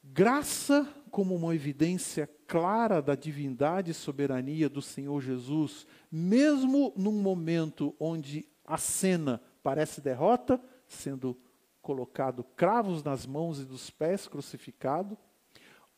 [0.03, 7.95] Graça como uma evidência clara da divindade e soberania do Senhor Jesus, mesmo num momento
[8.01, 11.39] onde a cena parece derrota, sendo
[11.81, 15.17] colocado cravos nas mãos e dos pés, crucificado.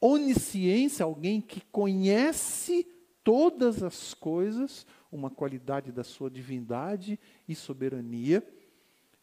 [0.06, 2.86] Onisciência, alguém que conhece
[3.22, 8.46] todas as coisas, uma qualidade da sua divindade e soberania.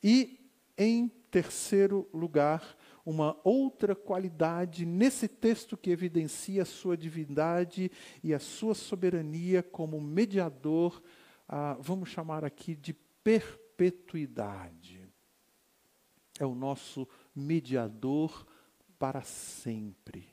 [0.04, 0.40] E,
[0.76, 7.92] em terceiro lugar, uma outra qualidade nesse texto que evidencia a sua divindade
[8.24, 11.00] e a sua soberania como mediador,
[11.48, 15.08] ah, vamos chamar aqui de perpetuidade.
[16.40, 18.48] É o nosso mediador
[18.98, 20.31] para sempre.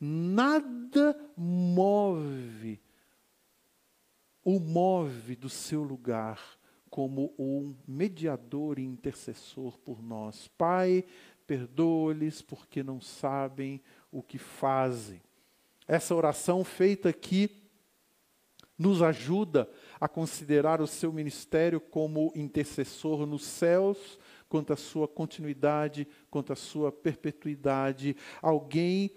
[0.00, 2.80] Nada move,
[4.42, 6.40] o move do seu lugar
[6.88, 10.48] como um mediador e intercessor por nós.
[10.58, 11.04] Pai,
[11.46, 15.22] perdoa-lhes porque não sabem o que fazem.
[15.86, 17.60] Essa oração feita aqui
[18.78, 19.68] nos ajuda
[20.00, 26.56] a considerar o seu ministério como intercessor nos céus, quanto à sua continuidade, quanto à
[26.56, 28.16] sua perpetuidade.
[28.40, 29.10] Alguém,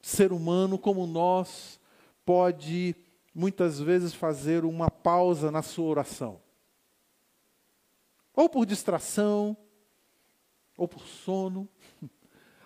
[0.00, 1.80] ser humano como nós,
[2.24, 2.94] pode
[3.34, 6.40] muitas vezes fazer uma pausa na sua oração.
[8.34, 9.56] Ou por distração,
[10.76, 11.68] ou por sono,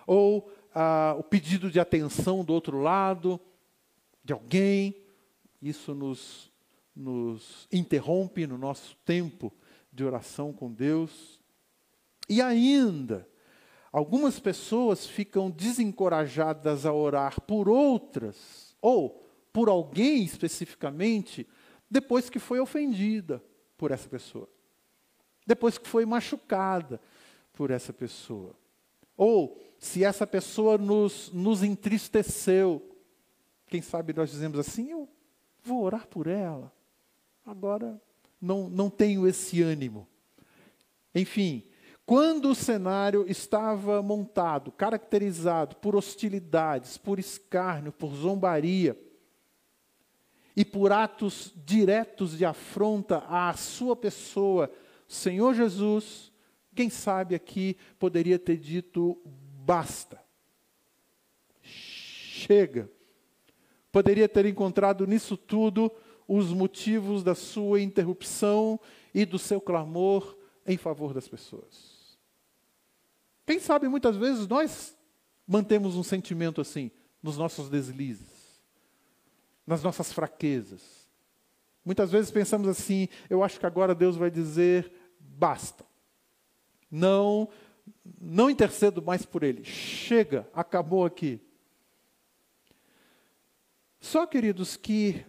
[0.05, 3.39] ou ah, o pedido de atenção do outro lado,
[4.23, 4.95] de alguém.
[5.61, 6.51] Isso nos,
[6.95, 9.53] nos interrompe no nosso tempo
[9.91, 11.39] de oração com Deus.
[12.27, 13.27] E ainda,
[13.91, 21.47] algumas pessoas ficam desencorajadas a orar por outras, ou por alguém especificamente,
[21.89, 23.43] depois que foi ofendida
[23.77, 24.47] por essa pessoa,
[25.45, 27.01] depois que foi machucada,
[27.53, 28.55] por essa pessoa.
[29.17, 32.81] Ou se essa pessoa nos, nos entristeceu,
[33.67, 35.07] quem sabe nós dizemos assim: eu
[35.63, 36.71] vou orar por ela,
[37.45, 38.01] agora
[38.41, 40.07] não, não tenho esse ânimo.
[41.13, 41.63] Enfim,
[42.05, 48.97] quando o cenário estava montado, caracterizado por hostilidades, por escárnio, por zombaria,
[50.55, 54.69] e por atos diretos de afronta à sua pessoa,
[55.07, 56.31] Senhor Jesus
[56.73, 59.21] quem sabe aqui poderia ter dito
[59.65, 60.23] basta.
[61.61, 62.89] Chega.
[63.91, 65.91] Poderia ter encontrado nisso tudo
[66.27, 68.79] os motivos da sua interrupção
[69.13, 71.90] e do seu clamor em favor das pessoas.
[73.51, 74.97] Quem sabe muitas vezes nós
[75.45, 76.89] mantemos um sentimento assim
[77.21, 78.63] nos nossos deslizes,
[79.67, 80.81] nas nossas fraquezas.
[81.83, 85.85] Muitas vezes pensamos assim: eu acho que agora Deus vai dizer basta.
[86.89, 87.49] Não,
[88.21, 89.65] não intercedo mais por ele.
[89.65, 91.41] Chega, acabou aqui.
[93.99, 95.25] Só, queridos, que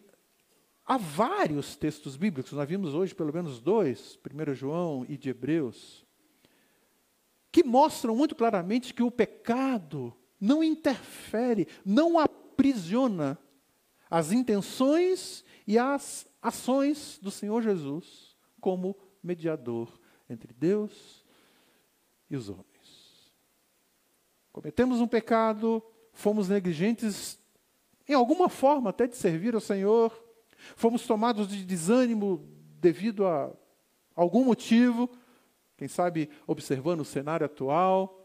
[0.87, 6.07] há vários textos bíblicos, nós vimos hoje pelo menos dois, 1 João e de Hebreus,
[7.53, 13.39] que mostram muito claramente que o pecado não interfere, não aprisiona
[14.11, 21.25] as intenções e as ações do Senhor Jesus como mediador entre Deus
[22.31, 22.67] e os homens.
[24.51, 27.39] Cometemos um pecado, fomos negligentes
[28.09, 30.13] em alguma forma até de servir ao Senhor,
[30.75, 32.49] fomos tomados de desânimo
[32.81, 33.53] devido a
[34.15, 35.09] algum motivo,
[35.83, 38.25] quem sabe observando o cenário atual,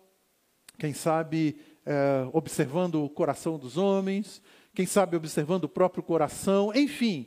[0.78, 4.44] quem sabe é, observando o coração dos homens,
[4.76, 7.26] quem sabe observando o próprio coração, enfim,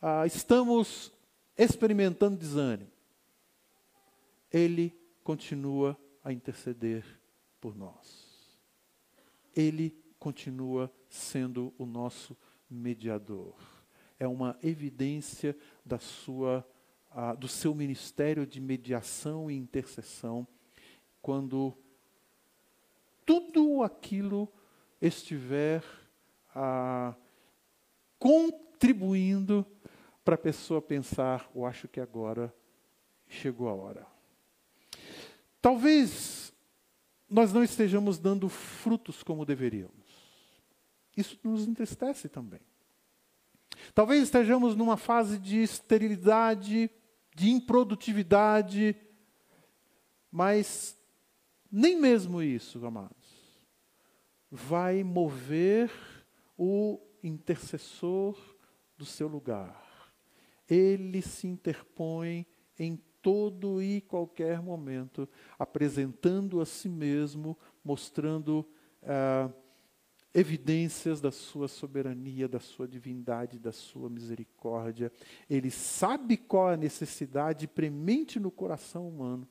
[0.00, 1.12] ah, estamos
[1.58, 2.90] experimentando desânimo.
[4.50, 5.94] Ele continua
[6.24, 7.04] a interceder
[7.60, 8.58] por nós.
[9.54, 12.34] Ele continua sendo o nosso
[12.70, 13.56] mediador.
[14.18, 15.54] é uma evidência
[15.84, 16.66] da sua,
[17.10, 20.46] uh, do seu ministério de mediação e intercessão,
[21.20, 21.76] quando
[23.24, 24.52] tudo aquilo
[25.00, 25.82] estiver
[26.54, 27.14] uh,
[28.18, 29.66] contribuindo
[30.24, 32.54] para a pessoa pensar, eu acho que agora
[33.26, 34.06] chegou a hora.
[35.60, 36.52] Talvez
[37.28, 39.94] nós não estejamos dando frutos como deveríamos.
[41.16, 42.60] Isso nos entristece também.
[43.94, 46.90] Talvez estejamos numa fase de esterilidade,
[47.40, 48.94] de improdutividade,
[50.30, 50.94] mas
[51.72, 53.16] nem mesmo isso, amados,
[54.50, 55.90] vai mover
[56.54, 58.38] o intercessor
[58.94, 60.12] do seu lugar.
[60.68, 62.46] Ele se interpõe
[62.78, 65.26] em todo e qualquer momento,
[65.58, 68.68] apresentando a si mesmo, mostrando
[69.02, 69.50] ah,
[70.32, 75.12] evidências da sua soberania, da sua divindade, da sua misericórdia.
[75.48, 79.48] Ele sabe qual é a necessidade premente no coração humano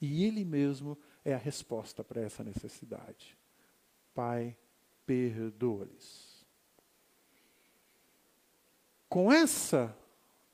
[0.00, 3.38] e ele mesmo é a resposta para essa necessidade.
[4.14, 4.56] Pai,
[5.06, 6.44] perdoa-lhes.
[9.08, 9.96] Com essa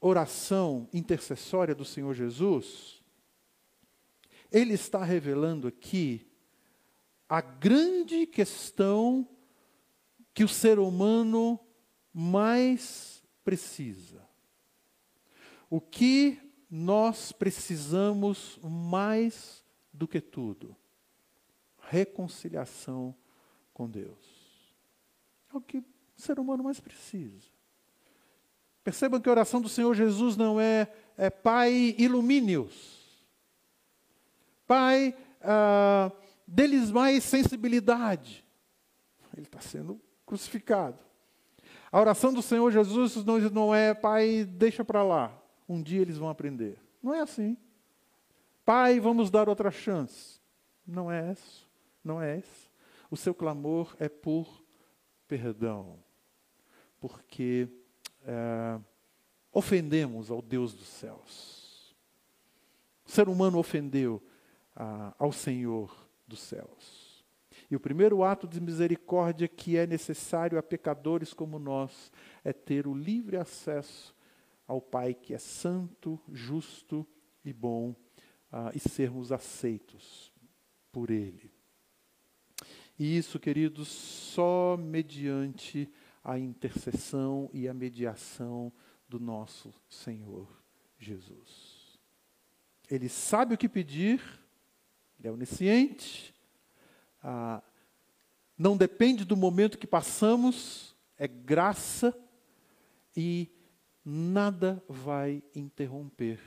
[0.00, 3.02] oração intercessória do Senhor Jesus,
[4.50, 6.26] ele está revelando aqui
[7.28, 9.28] a grande questão
[10.38, 11.58] que o ser humano
[12.14, 14.24] mais precisa.
[15.68, 20.76] O que nós precisamos mais do que tudo?
[21.80, 23.12] Reconciliação
[23.74, 24.72] com Deus.
[25.52, 25.84] É o que o
[26.14, 27.48] ser humano mais precisa.
[28.84, 33.26] Percebam que a oração do Senhor Jesus não é, é Pai, ilumine-os.
[34.68, 36.12] Pai, ah,
[36.46, 38.44] deles mais sensibilidade.
[39.36, 40.98] Ele está sendo crucificado.
[41.90, 43.16] A oração do Senhor Jesus
[43.50, 45.32] não, é, Pai, deixa para lá.
[45.66, 46.78] Um dia eles vão aprender.
[47.02, 47.56] Não é assim.
[48.64, 50.38] Pai, vamos dar outra chance.
[50.86, 51.66] Não é isso.
[52.04, 52.70] Não é isso.
[53.10, 54.46] O seu clamor é por
[55.26, 55.98] perdão.
[57.00, 57.66] Porque
[58.26, 58.78] é,
[59.50, 61.96] ofendemos ao Deus dos céus.
[63.06, 64.22] O ser humano ofendeu
[64.76, 65.90] ah, ao Senhor
[66.26, 67.07] dos céus.
[67.70, 72.10] E o primeiro ato de misericórdia que é necessário a pecadores como nós
[72.42, 74.14] é ter o livre acesso
[74.66, 77.06] ao Pai que é santo, justo
[77.44, 77.94] e bom
[78.50, 80.32] ah, e sermos aceitos
[80.90, 81.52] por Ele.
[82.98, 85.88] E isso, queridos, só mediante
[86.24, 88.72] a intercessão e a mediação
[89.08, 90.48] do nosso Senhor
[90.98, 91.98] Jesus.
[92.90, 94.20] Ele sabe o que pedir,
[95.18, 96.34] ele é onisciente,
[97.22, 97.62] ah,
[98.56, 102.16] não depende do momento que passamos, é graça
[103.16, 103.48] e
[104.04, 106.40] nada vai interromper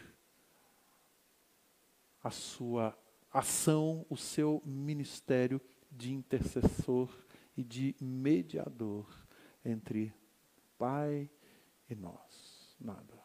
[2.23, 2.97] a sua
[3.31, 5.61] ação, o seu ministério
[5.91, 7.09] de intercessor
[7.55, 9.07] e de mediador
[9.63, 10.13] entre
[10.77, 11.29] Pai
[11.89, 12.75] e nós.
[12.79, 13.21] Nada.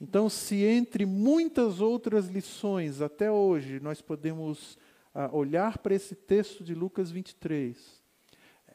[0.00, 4.78] Então, se entre muitas outras lições até hoje nós podemos
[5.32, 8.02] olhar para esse texto de Lucas 23,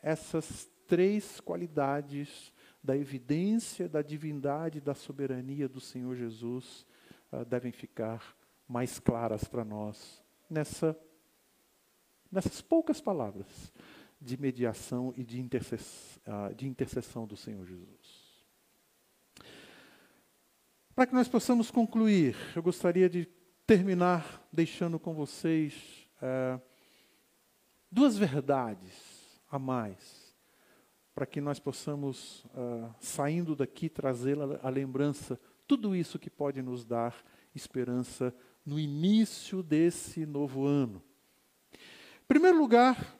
[0.01, 2.51] essas três qualidades
[2.83, 6.85] da evidência da divindade, da soberania do Senhor Jesus
[7.31, 8.35] ah, devem ficar
[8.67, 10.97] mais claras para nós nessa,
[12.31, 13.71] nessas poucas palavras
[14.19, 18.31] de mediação e de, uh, de intercessão do Senhor Jesus.
[20.93, 23.27] Para que nós possamos concluir, eu gostaria de
[23.65, 26.61] terminar deixando com vocês uh,
[27.91, 30.35] duas verdades a mais,
[31.13, 36.85] para que nós possamos, uh, saindo daqui, trazer a lembrança tudo isso que pode nos
[36.85, 37.15] dar
[37.55, 38.33] esperança
[38.65, 41.01] no início desse novo ano.
[41.73, 43.19] Em primeiro lugar,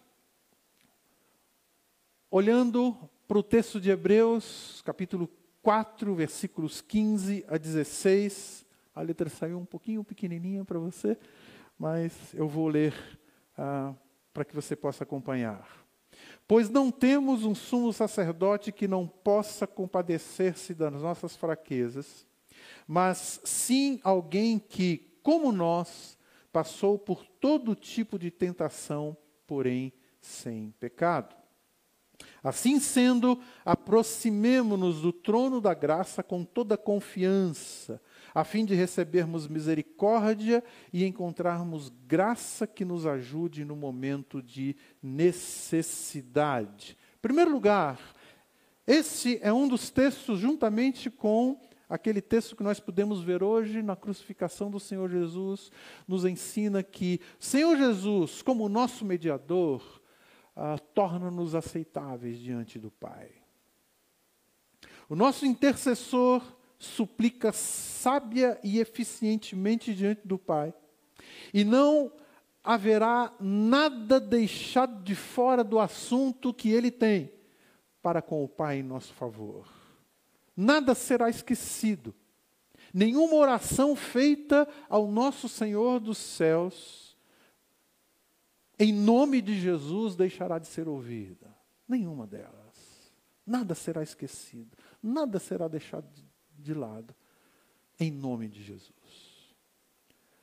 [2.34, 2.96] Olhando
[3.28, 5.30] para o texto de Hebreus, capítulo
[5.62, 11.18] 4, versículos 15 a 16, a letra saiu um pouquinho pequenininha para você,
[11.82, 12.94] mas eu vou ler
[13.58, 13.96] ah,
[14.32, 15.68] para que você possa acompanhar.
[16.48, 22.28] Pois não temos um sumo sacerdote que não possa compadecer-se das nossas fraquezas,
[22.88, 26.20] mas sim alguém que, como nós,
[26.54, 29.18] passou por todo tipo de tentação,
[29.48, 31.36] porém sem pecado.
[32.44, 38.00] Assim sendo, aproximemo-nos do trono da graça com toda confiança,
[38.34, 46.98] a fim de recebermos misericórdia e encontrarmos graça que nos ajude no momento de necessidade.
[47.18, 48.00] Em primeiro lugar,
[48.86, 53.96] Esse é um dos textos, juntamente com aquele texto que nós podemos ver hoje na
[53.96, 55.72] crucificação do Senhor Jesus,
[56.08, 60.02] nos ensina que Senhor Jesus, como nosso mediador,
[60.56, 63.30] ah, torna-nos aceitáveis diante do Pai.
[65.08, 66.42] O nosso intercessor
[66.82, 70.74] suplica sábia e eficientemente diante do Pai,
[71.54, 72.12] e não
[72.64, 77.32] haverá nada deixado de fora do assunto que ele tem
[78.02, 79.68] para com o Pai em nosso favor.
[80.58, 82.14] Nada será esquecido.
[82.94, 87.16] Nenhuma oração feita ao nosso Senhor dos céus,
[88.78, 91.56] em nome de Jesus, deixará de ser ouvida.
[91.88, 93.12] Nenhuma delas.
[93.46, 94.76] Nada será esquecido.
[95.02, 96.31] Nada será deixado de
[96.74, 97.14] lado.
[98.00, 98.92] Em nome de Jesus.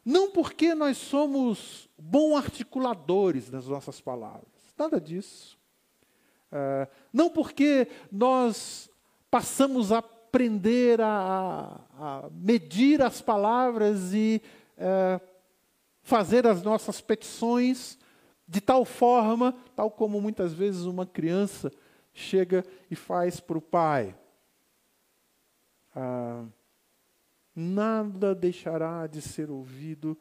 [0.05, 4.49] Não porque nós somos bons articuladores das nossas palavras.
[4.79, 5.59] Nada disso.
[6.51, 8.89] É, não porque nós
[9.31, 14.41] passamos a aprender a, a medir as palavras e
[14.77, 15.21] é,
[16.03, 17.99] fazer as nossas petições
[18.47, 21.71] de tal forma, tal como muitas vezes uma criança
[22.15, 24.15] chega e faz para o pai.
[26.01, 26.47] Ah,
[27.57, 30.17] nada deixará de ser ouvido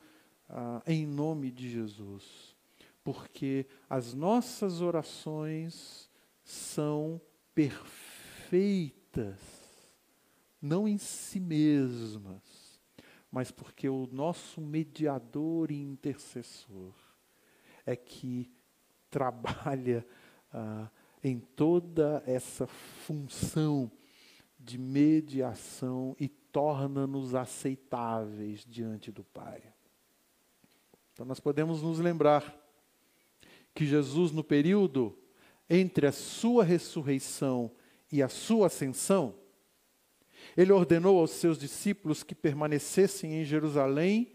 [0.50, 2.58] ah, em nome de Jesus,
[3.04, 6.10] porque as nossas orações
[6.44, 7.22] são
[7.54, 9.40] perfeitas,
[10.60, 12.82] não em si mesmas,
[13.32, 16.96] mas porque o nosso mediador e intercessor
[17.86, 18.52] é que
[19.12, 20.04] trabalha
[20.52, 20.90] ah,
[21.24, 23.92] em toda essa função
[24.68, 29.64] de mediação e torna-nos aceitáveis diante do Pai.
[31.14, 32.54] Então nós podemos nos lembrar
[33.74, 35.18] que Jesus, no período
[35.70, 37.72] entre a sua ressurreição
[38.12, 39.36] e a sua ascensão,
[40.56, 44.34] ele ordenou aos seus discípulos que permanecessem em Jerusalém,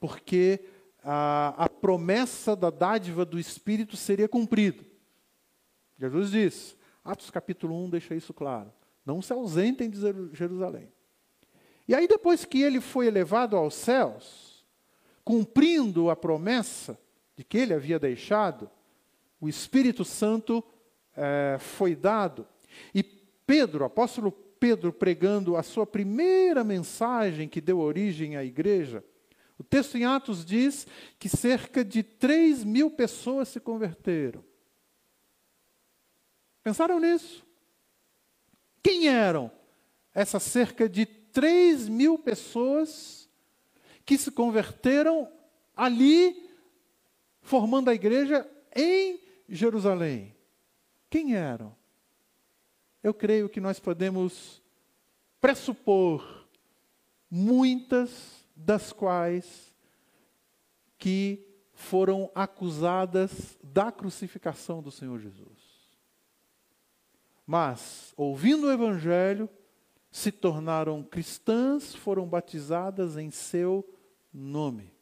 [0.00, 0.64] porque
[1.02, 4.82] a, a promessa da dádiva do Espírito seria cumprida.
[5.98, 8.72] Jesus diz, Atos capítulo 1 deixa isso claro.
[9.04, 9.98] Não se ausentem de
[10.32, 10.92] Jerusalém.
[11.86, 14.64] E aí, depois que ele foi elevado aos céus,
[15.22, 16.98] cumprindo a promessa
[17.36, 18.70] de que ele havia deixado,
[19.40, 20.64] o Espírito Santo
[21.14, 22.46] é, foi dado.
[22.94, 29.04] E Pedro, apóstolo Pedro, pregando a sua primeira mensagem que deu origem à igreja,
[29.58, 30.86] o texto em Atos diz
[31.18, 34.42] que cerca de 3 mil pessoas se converteram.
[36.62, 37.43] Pensaram nisso?
[38.84, 39.50] Quem eram
[40.14, 43.26] essas cerca de 3 mil pessoas
[44.04, 45.26] que se converteram
[45.74, 46.50] ali,
[47.40, 49.18] formando a igreja em
[49.48, 50.36] Jerusalém?
[51.08, 51.74] Quem eram?
[53.02, 54.62] Eu creio que nós podemos
[55.40, 56.46] pressupor
[57.30, 59.74] muitas das quais
[60.98, 65.53] que foram acusadas da crucificação do Senhor Jesus
[67.46, 69.48] mas, ouvindo o Evangelho,
[70.10, 73.84] se tornaram cristãs, foram batizadas em seu
[74.32, 74.92] nome.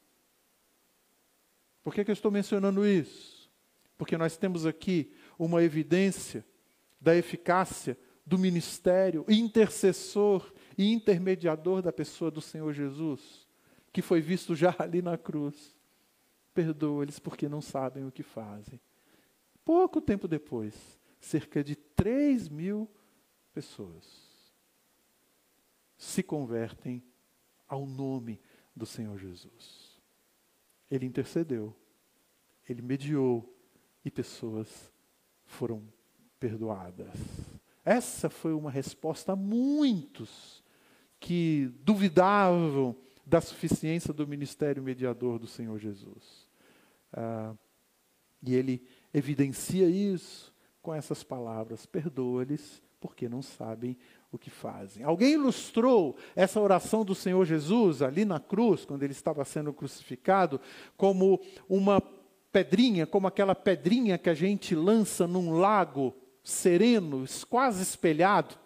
[1.82, 3.50] Por que, que eu estou mencionando isso?
[3.96, 6.44] Porque nós temos aqui uma evidência
[7.00, 13.46] da eficácia do ministério intercessor e intermediador da pessoa do Senhor Jesus,
[13.92, 15.76] que foi visto já ali na cruz.
[16.54, 18.80] Perdoa-lhes porque não sabem o que fazem.
[19.64, 20.74] Pouco tempo depois,
[21.22, 22.90] cerca de 3 mil
[23.54, 24.04] pessoas
[25.96, 27.02] se convertem
[27.68, 28.40] ao nome
[28.74, 30.02] do Senhor Jesus.
[30.90, 31.74] Ele intercedeu,
[32.68, 33.56] ele mediou
[34.04, 34.92] e pessoas
[35.44, 35.86] foram
[36.40, 37.14] perdoadas.
[37.84, 40.62] Essa foi uma resposta a muitos
[41.20, 46.48] que duvidavam da suficiência do ministério mediador do Senhor Jesus.
[47.12, 47.54] Ah,
[48.42, 50.51] e ele evidencia isso
[50.82, 53.96] com essas palavras: perdoa-lhes, porque não sabem
[54.30, 55.04] o que fazem.
[55.04, 60.60] Alguém ilustrou essa oração do Senhor Jesus ali na cruz, quando ele estava sendo crucificado,
[60.96, 62.02] como uma
[62.50, 68.56] pedrinha, como aquela pedrinha que a gente lança num lago sereno, quase espelhado.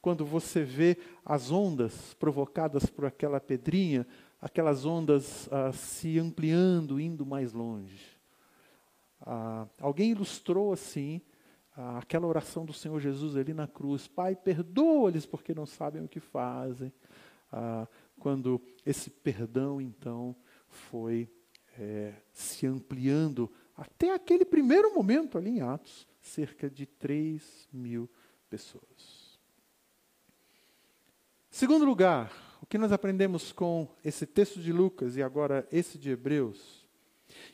[0.00, 4.06] Quando você vê as ondas provocadas por aquela pedrinha,
[4.40, 8.14] aquelas ondas ah, se ampliando, indo mais longe.
[9.22, 11.22] Ah, alguém ilustrou assim
[11.74, 16.20] aquela oração do Senhor Jesus ali na cruz: Pai, perdoa-lhes porque não sabem o que
[16.20, 16.92] fazem.
[17.52, 17.86] Ah,
[18.18, 20.36] quando esse perdão, então,
[20.68, 21.28] foi
[21.78, 28.08] é, se ampliando até aquele primeiro momento ali em Atos cerca de 3 mil
[28.48, 29.38] pessoas.
[31.50, 36.10] Segundo lugar, o que nós aprendemos com esse texto de Lucas e agora esse de
[36.10, 36.84] Hebreus,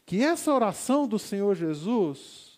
[0.07, 2.50] que essa oração do Senhor Jesus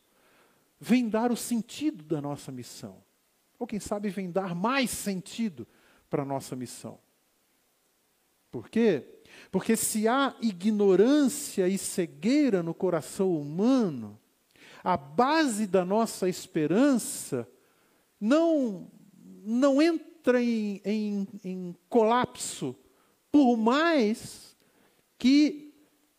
[0.82, 3.04] vem dar o sentido da nossa missão.
[3.56, 5.64] Ou quem sabe vem dar mais sentido
[6.10, 6.98] para a nossa missão.
[8.50, 9.04] Por quê?
[9.52, 14.18] Porque se há ignorância e cegueira no coração humano,
[14.82, 17.48] a base da nossa esperança
[18.20, 18.90] não,
[19.44, 22.76] não entra em, em, em colapso,
[23.30, 24.56] por mais
[25.16, 25.72] que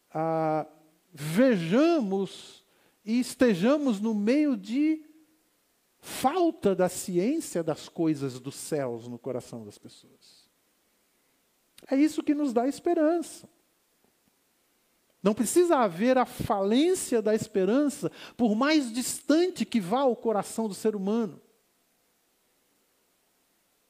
[0.09, 0.65] ah,
[1.13, 2.62] vejamos
[3.03, 5.03] e estejamos no meio de
[5.99, 10.49] falta da ciência das coisas dos céus no coração das pessoas.
[11.89, 13.49] É isso que nos dá esperança.
[15.21, 20.73] Não precisa haver a falência da esperança, por mais distante que vá o coração do
[20.73, 21.41] ser humano.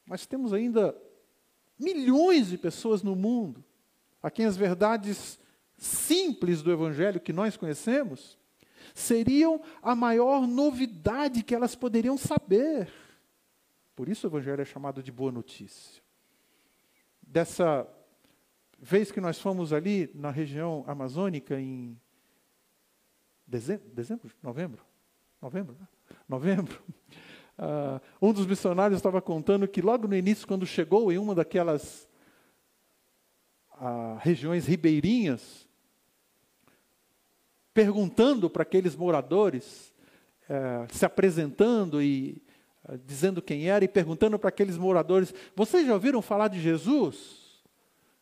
[0.06, 0.96] Mas temos ainda
[1.80, 3.64] milhões de pessoas no mundo
[4.22, 5.40] a quem as verdades
[5.76, 8.38] simples do Evangelho que nós conhecemos
[8.94, 12.90] seriam a maior novidade que elas poderiam saber.
[13.96, 16.02] Por isso o Evangelho é chamado de boa notícia.
[17.22, 17.88] Dessa
[18.80, 22.00] vez que nós fomos ali na região amazônica em
[23.48, 24.86] dezembro, dezembro novembro?
[25.42, 25.88] Novembro, né?
[26.28, 26.82] Novembro.
[27.58, 32.08] Uh, um dos missionários estava contando que logo no início, quando chegou em uma daquelas
[33.74, 35.63] uh, regiões ribeirinhas,
[37.74, 39.94] perguntando para aqueles moradores,
[40.50, 42.42] uh, se apresentando e
[43.06, 47.44] dizendo quem era, e perguntando para aqueles moradores: Vocês já ouviram falar de Jesus?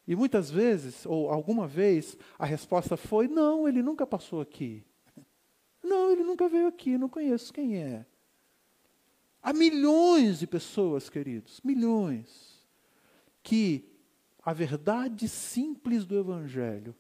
[0.08, 4.84] E muitas vezes, ou alguma vez, a resposta foi: não, ele nunca passou aqui.
[5.84, 8.06] Não, ele nunca veio aqui, não conheço quem é.
[9.42, 12.64] Há milhões de pessoas, queridos, milhões,
[13.42, 13.92] que
[14.44, 16.96] a verdade simples do Evangelho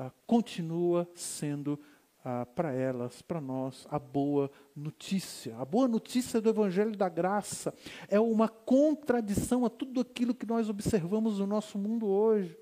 [0.00, 1.78] ah, continua sendo
[2.24, 5.54] ah, para elas, para nós, a boa notícia.
[5.58, 7.74] A boa notícia do Evangelho da Graça
[8.08, 12.58] é uma contradição a tudo aquilo que nós observamos no nosso mundo hoje.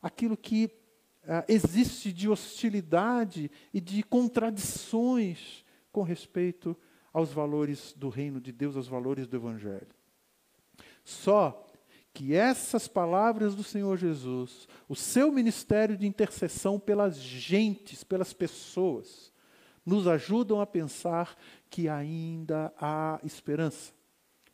[0.00, 0.70] Aquilo que
[1.26, 6.74] ah, existe de hostilidade e de contradições com respeito
[7.12, 9.94] aos valores do reino de Deus, aos valores do Evangelho.
[11.04, 11.67] Só
[12.18, 19.32] que essas palavras do Senhor Jesus, o seu ministério de intercessão pelas gentes, pelas pessoas,
[19.86, 21.38] nos ajudam a pensar
[21.70, 23.92] que ainda há esperança.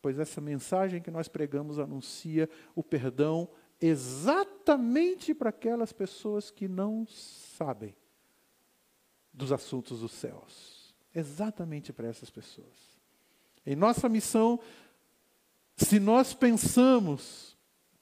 [0.03, 3.49] Pois essa mensagem que nós pregamos anuncia o perdão
[3.81, 7.97] exatamente para aquelas pessoas que não sabem
[9.33, 10.95] dos assuntos dos céus.
[11.15, 13.01] Exatamente para essas pessoas.
[13.65, 14.61] Em nossa missão,
[15.79, 17.54] se nós pensamos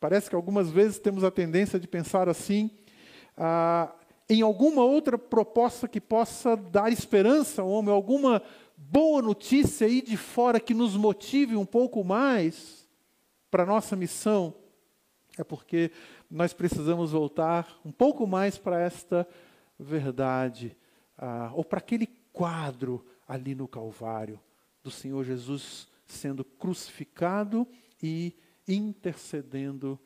[0.02, 2.72] Parece que algumas vezes temos a tendência de pensar assim,
[3.36, 3.94] ah,
[4.28, 8.42] em alguma outra proposta que possa dar esperança ao homem, alguma
[8.76, 12.84] boa notícia aí de fora que nos motive um pouco mais
[13.48, 14.52] para a nossa missão.
[15.38, 15.92] É porque
[16.28, 19.24] nós precisamos voltar um pouco mais para esta
[19.78, 20.76] verdade,
[21.16, 24.40] ah, ou para aquele quadro ali no Calvário,
[24.82, 27.68] do Senhor Jesus sendo crucificado
[28.02, 28.34] e
[28.66, 29.98] intercedendo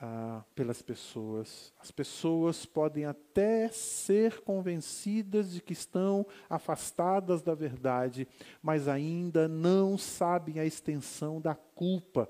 [0.00, 1.72] ah, pelas pessoas.
[1.78, 8.26] As pessoas podem até ser convencidas de que estão afastadas da verdade,
[8.62, 12.28] mas ainda não sabem a extensão da culpa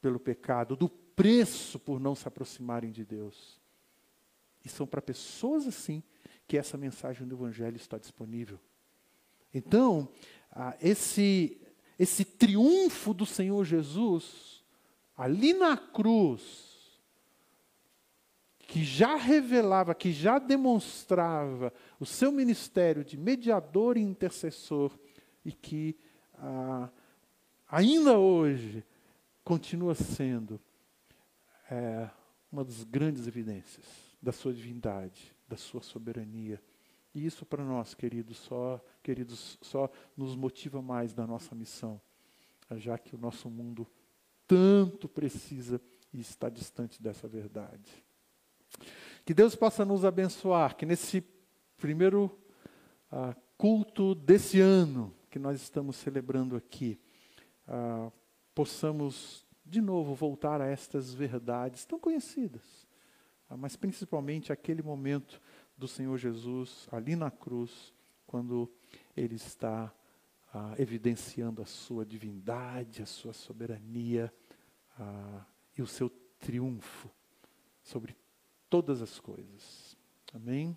[0.00, 3.58] pelo pecado, do preço por não se aproximarem de Deus.
[4.64, 6.02] E são para pessoas assim
[6.46, 8.60] que essa mensagem do Evangelho está disponível.
[9.54, 10.08] Então,
[10.50, 11.60] ah, esse,
[11.98, 14.55] esse triunfo do Senhor Jesus
[15.16, 17.00] ali na cruz,
[18.58, 24.92] que já revelava, que já demonstrava o seu ministério de mediador e intercessor,
[25.44, 25.96] e que
[26.34, 26.90] ah,
[27.68, 28.84] ainda hoje
[29.44, 30.60] continua sendo
[31.70, 32.10] é,
[32.50, 33.84] uma das grandes evidências
[34.20, 36.60] da sua divindade, da sua soberania.
[37.14, 42.00] E isso para nós, queridos, só, queridos, só nos motiva mais da nossa missão,
[42.72, 43.86] já que o nosso mundo
[44.46, 45.80] tanto precisa
[46.12, 48.04] e está distante dessa verdade.
[49.24, 51.24] Que Deus possa nos abençoar, que nesse
[51.76, 52.24] primeiro
[53.10, 56.98] uh, culto desse ano que nós estamos celebrando aqui,
[57.68, 58.12] uh,
[58.54, 62.62] possamos de novo voltar a estas verdades tão conhecidas,
[63.50, 65.40] uh, mas principalmente aquele momento
[65.76, 67.92] do Senhor Jesus ali na cruz,
[68.26, 68.70] quando
[69.16, 69.92] ele está
[70.56, 74.32] ah, evidenciando a sua divindade, a sua soberania
[74.98, 75.44] ah,
[75.76, 77.10] e o seu triunfo
[77.82, 78.16] sobre
[78.70, 79.94] todas as coisas.
[80.32, 80.74] Amém?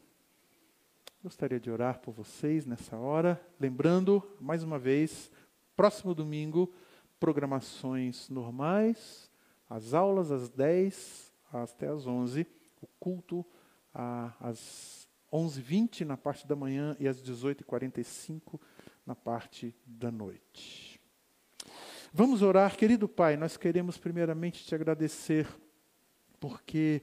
[1.24, 5.32] Gostaria de orar por vocês nessa hora, lembrando, mais uma vez,
[5.78, 6.74] próximo domingo,
[7.18, 9.32] programações normais,
[9.70, 12.46] as aulas às 10 até às 11,
[12.82, 13.46] o culto
[13.94, 18.60] às 11h20 na parte da manhã e às 18h45
[19.10, 21.02] na parte da noite.
[22.14, 25.48] Vamos orar, querido Pai, nós queremos primeiramente te agradecer
[26.40, 27.02] porque.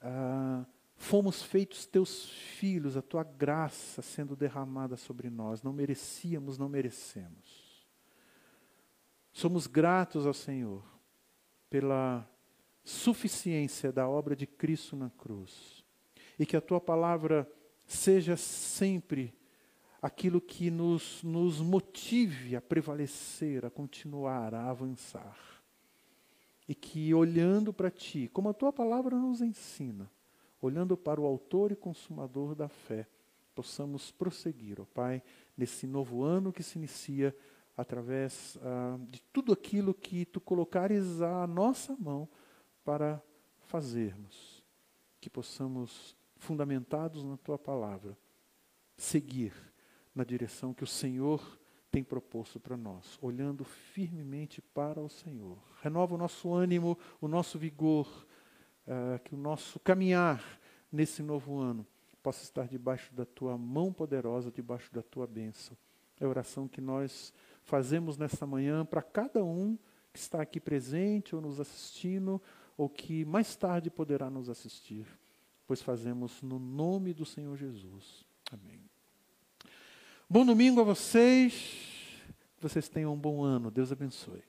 [0.00, 0.64] Ah,
[1.02, 5.62] Fomos feitos teus filhos, a tua graça sendo derramada sobre nós.
[5.62, 7.88] Não merecíamos, não merecemos.
[9.32, 10.84] Somos gratos ao Senhor
[11.70, 12.30] pela
[12.84, 15.82] suficiência da obra de Cristo na cruz.
[16.38, 17.50] E que a tua palavra
[17.86, 19.34] seja sempre
[20.00, 25.38] aquilo que nos, nos motive a prevalecer, a continuar, a avançar.
[26.66, 30.10] E que olhando para ti, como a tua palavra nos ensina,
[30.62, 33.06] olhando para o Autor e Consumador da fé,
[33.54, 35.22] possamos prosseguir, ó Pai,
[35.56, 37.36] nesse novo ano que se inicia
[37.76, 42.28] através ah, de tudo aquilo que Tu colocares à nossa mão
[42.84, 43.22] para
[43.58, 44.64] fazermos,
[45.20, 48.16] que possamos, fundamentados na Tua palavra,
[48.96, 49.69] seguir
[50.14, 51.58] na direção que o Senhor
[51.90, 55.58] tem proposto para nós, olhando firmemente para o Senhor.
[55.82, 58.26] Renova o nosso ânimo, o nosso vigor,
[58.86, 60.42] uh, que o nosso caminhar
[60.90, 61.86] nesse novo ano
[62.22, 65.76] possa estar debaixo da tua mão poderosa, debaixo da tua bênção.
[66.20, 67.32] É a oração que nós
[67.62, 69.76] fazemos nesta manhã para cada um
[70.12, 72.40] que está aqui presente ou nos assistindo,
[72.76, 75.06] ou que mais tarde poderá nos assistir,
[75.66, 78.24] pois fazemos no nome do Senhor Jesus.
[78.50, 78.89] Amém.
[80.32, 81.52] Bom domingo a vocês.
[82.56, 83.68] Que vocês tenham um bom ano.
[83.68, 84.44] Deus abençoe.